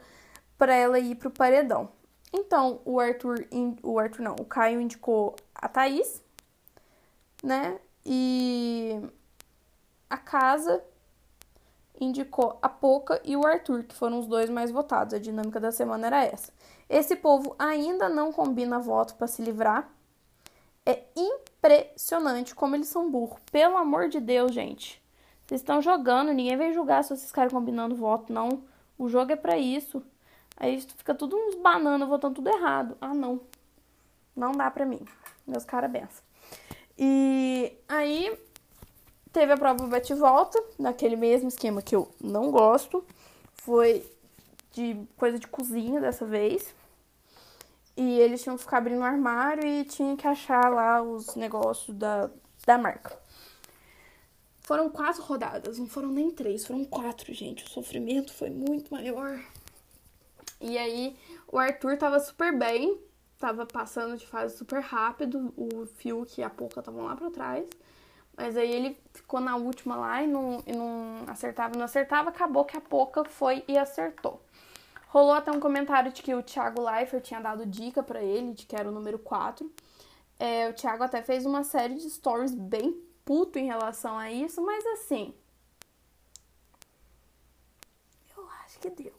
[0.57, 1.89] para ela ir pro paredão.
[2.31, 3.47] Então, o Arthur,
[3.81, 6.23] o Arthur não, o Caio indicou a Thaís,
[7.43, 7.79] né?
[8.05, 9.01] E
[10.09, 10.83] a casa
[11.99, 15.13] indicou a Poca e o Arthur, que foram os dois mais votados.
[15.13, 16.51] A dinâmica da semana era essa.
[16.87, 19.89] Esse povo ainda não combina voto para se livrar.
[20.85, 23.39] É impressionante como eles são burros.
[23.51, 25.01] Pelo amor de Deus, gente.
[25.45, 28.63] Vocês estão jogando, ninguém vai julgar se vocês ficarem combinando voto, não.
[28.97, 30.01] O jogo é para isso.
[30.59, 32.97] Aí fica tudo uns bananas votando tudo errado.
[32.99, 33.39] Ah, não.
[34.35, 34.99] Não dá pra mim.
[35.47, 36.23] Meus caras benção.
[36.97, 38.37] E aí
[39.31, 43.05] teve a prova bate-volta, naquele mesmo esquema que eu não gosto.
[43.53, 44.05] Foi
[44.71, 46.75] de coisa de cozinha dessa vez.
[47.95, 51.95] E eles tinham que ficar abrindo o armário e tinha que achar lá os negócios
[51.97, 52.29] da,
[52.65, 53.17] da marca.
[54.61, 57.65] Foram quatro rodadas, não foram nem três, foram quatro, gente.
[57.65, 59.39] O sofrimento foi muito maior.
[60.59, 62.99] E aí o Arthur tava super bem,
[63.37, 67.67] tava passando de fase super rápido, o Fiuk e a Pouca estavam lá pra trás.
[68.35, 72.65] Mas aí ele ficou na última lá e não, e não acertava, não acertava, acabou
[72.65, 74.41] que a Pouca foi e acertou.
[75.07, 78.65] Rolou até um comentário de que o Thiago Leifert tinha dado dica para ele, de
[78.65, 79.69] que era o número 4.
[80.37, 82.93] É, o Thiago até fez uma série de stories bem
[83.25, 85.33] puto em relação a isso, mas assim.
[88.37, 89.18] Eu acho que deu.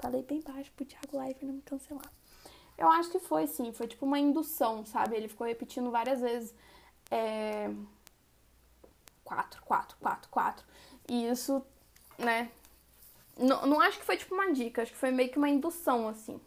[0.00, 2.12] Falei bem baixo pro Thiago Leifert não me cancelar.
[2.76, 5.16] Eu acho que foi sim, foi tipo uma indução, sabe?
[5.16, 6.54] Ele ficou repetindo várias vezes.
[7.10, 7.70] É...
[9.24, 10.64] Quatro, quatro, quatro, quatro.
[11.08, 11.60] E isso,
[12.16, 12.50] né?
[13.36, 16.08] Não, não acho que foi tipo uma dica, acho que foi meio que uma indução,
[16.08, 16.40] assim,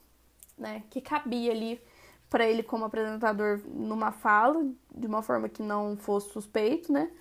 [0.58, 0.84] né?
[0.89, 1.82] Que cabia ali
[2.30, 7.12] para ele como apresentador numa fala, de uma forma que não fosse suspeito, né?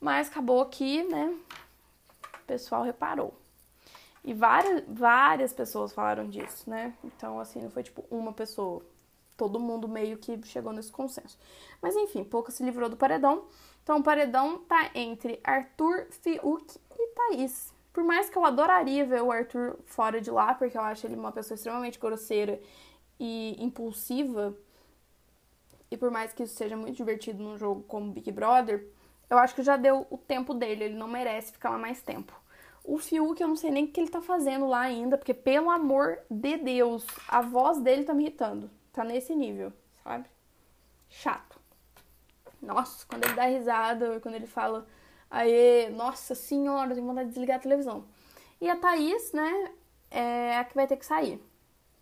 [0.00, 1.36] Mas acabou que, né?
[2.34, 3.36] O pessoal reparou.
[4.22, 6.94] E várias, várias pessoas falaram disso, né?
[7.02, 8.82] Então, assim, não foi tipo uma pessoa.
[9.36, 11.38] Todo mundo meio que chegou nesse consenso.
[11.80, 13.44] Mas enfim, pouca se livrou do paredão.
[13.82, 17.72] Então o paredão tá entre Arthur, Fiuk e Thaís.
[17.92, 21.16] Por mais que eu adoraria ver o Arthur fora de lá, porque eu acho ele
[21.16, 22.60] uma pessoa extremamente grosseira
[23.18, 24.54] e impulsiva,
[25.90, 28.86] e por mais que isso seja muito divertido num jogo como Big Brother,
[29.28, 32.32] eu acho que já deu o tempo dele, ele não merece ficar lá mais tempo.
[32.84, 35.70] O Fiuk, eu não sei nem o que ele tá fazendo lá ainda, porque pelo
[35.70, 38.70] amor de Deus, a voz dele tá me irritando.
[38.92, 39.72] Tá nesse nível,
[40.02, 40.26] sabe?
[41.08, 41.60] Chato.
[42.60, 44.86] Nossa, quando ele dá risada, quando ele fala,
[45.30, 48.04] aê, nossa senhora, tenho vontade de desligar a televisão.
[48.60, 49.70] E a Thaís, né,
[50.10, 51.40] é a que vai ter que sair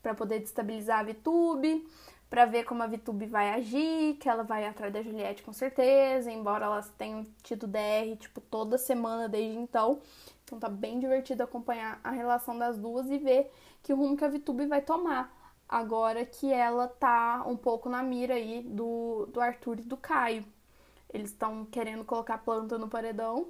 [0.02, 1.86] para poder destabilizar a VTube,
[2.30, 6.30] para ver como a VTube vai agir, que ela vai atrás da Juliette com certeza,
[6.30, 10.00] embora elas tenham tido DR, tipo, toda semana desde então.
[10.49, 14.28] Então tá bem divertido acompanhar a relação das duas e ver que rumo que a
[14.28, 15.30] VTube vai tomar.
[15.68, 20.44] Agora que ela tá um pouco na mira aí do, do Arthur e do Caio.
[21.12, 23.49] Eles estão querendo colocar planta no paredão.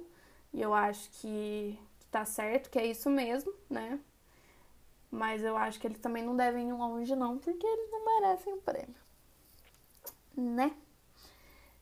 [0.53, 3.97] E eu acho que, que tá certo, que é isso mesmo, né?
[5.09, 8.53] Mas eu acho que eles também não devem ir longe, não, porque eles não merecem
[8.53, 8.95] o prêmio.
[10.35, 10.75] Né?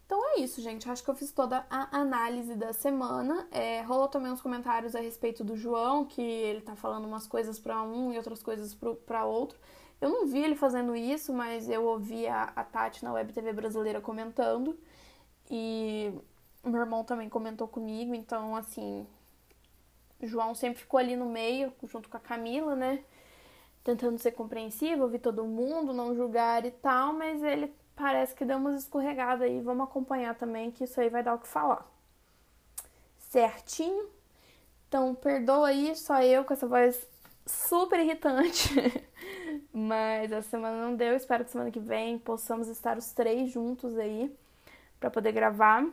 [0.07, 0.89] Então é isso, gente.
[0.89, 3.45] Acho que eu fiz toda a análise da semana.
[3.51, 7.59] É, rolou também uns comentários a respeito do João, que ele tá falando umas coisas
[7.59, 8.73] para um e outras coisas
[9.05, 9.59] para outro.
[9.99, 13.51] Eu não vi ele fazendo isso, mas eu ouvi a, a Tati na Web TV
[13.51, 14.79] brasileira comentando.
[15.51, 16.13] E
[16.63, 19.05] meu irmão também comentou comigo, então assim.
[20.21, 23.03] João sempre ficou ali no meio, junto com a Camila, né?
[23.83, 28.57] Tentando ser compreensivo, ouvir todo mundo, não julgar e tal, mas ele parece que deu
[28.57, 29.59] umas escorregadas aí.
[29.59, 31.85] Vamos acompanhar também, que isso aí vai dar o que falar.
[33.17, 34.07] Certinho?
[34.87, 37.05] Então, perdoa aí, só eu com essa voz
[37.45, 38.73] super irritante.
[39.73, 41.15] Mas a semana não deu.
[41.15, 44.33] Espero que semana que vem possamos estar os três juntos aí
[44.99, 45.85] para poder gravar.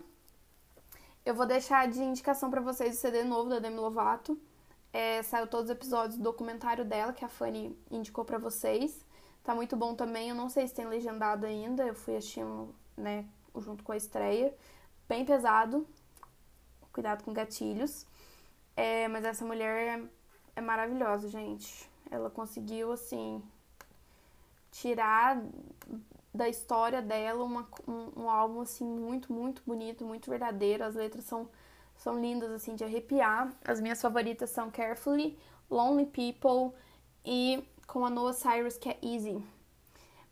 [1.24, 4.38] Eu vou deixar de indicação para vocês o CD novo da Demi Lovato.
[4.92, 9.03] É, saiu todos os episódios do documentário dela que a Fanny indicou para vocês.
[9.44, 10.30] Tá muito bom também.
[10.30, 11.84] Eu não sei se tem legendado ainda.
[11.84, 14.56] Eu fui assistindo, né, junto com a estreia.
[15.06, 15.86] Bem pesado.
[16.90, 18.06] Cuidado com gatilhos.
[18.74, 20.02] É, mas essa mulher é,
[20.56, 21.88] é maravilhosa, gente.
[22.10, 23.42] Ela conseguiu, assim,
[24.72, 25.42] tirar
[26.32, 30.84] da história dela uma, um, um, álbum, assim, muito, muito bonito, muito verdadeiro.
[30.84, 31.50] As letras são,
[31.96, 33.52] são lindas, assim, de arrepiar.
[33.62, 35.38] As minhas favoritas são Carefully,
[35.70, 36.72] Lonely People
[37.24, 39.42] e com a Noah Cyrus, que é Easy.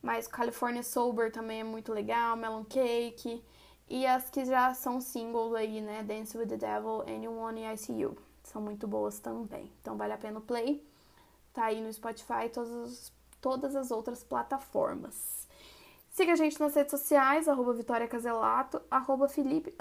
[0.03, 3.45] Mas California Sober também é muito legal, Melon Cake.
[3.89, 6.03] E as que já são singles aí, né?
[6.03, 8.17] Dance with the Devil, Anyone e ICU.
[8.43, 9.71] São muito boas também.
[9.81, 10.85] Então vale a pena o play.
[11.53, 15.47] Tá aí no Spotify e todas, todas as outras plataformas.
[16.11, 19.75] Siga a gente nas redes sociais, arroba Vitória Caselato, arroba Felipe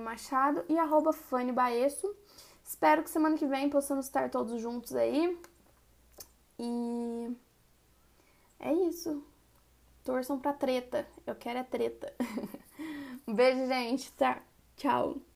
[0.00, 2.14] Machado e arroba Fanny Baesso.
[2.64, 5.36] Espero que semana que vem possamos estar todos juntos aí.
[6.64, 7.36] E
[8.60, 9.24] é isso.
[10.04, 11.06] Torçam pra treta.
[11.26, 12.14] Eu quero é treta.
[13.26, 14.12] um beijo, gente.
[14.12, 14.42] Tá.
[14.76, 15.22] Tchau.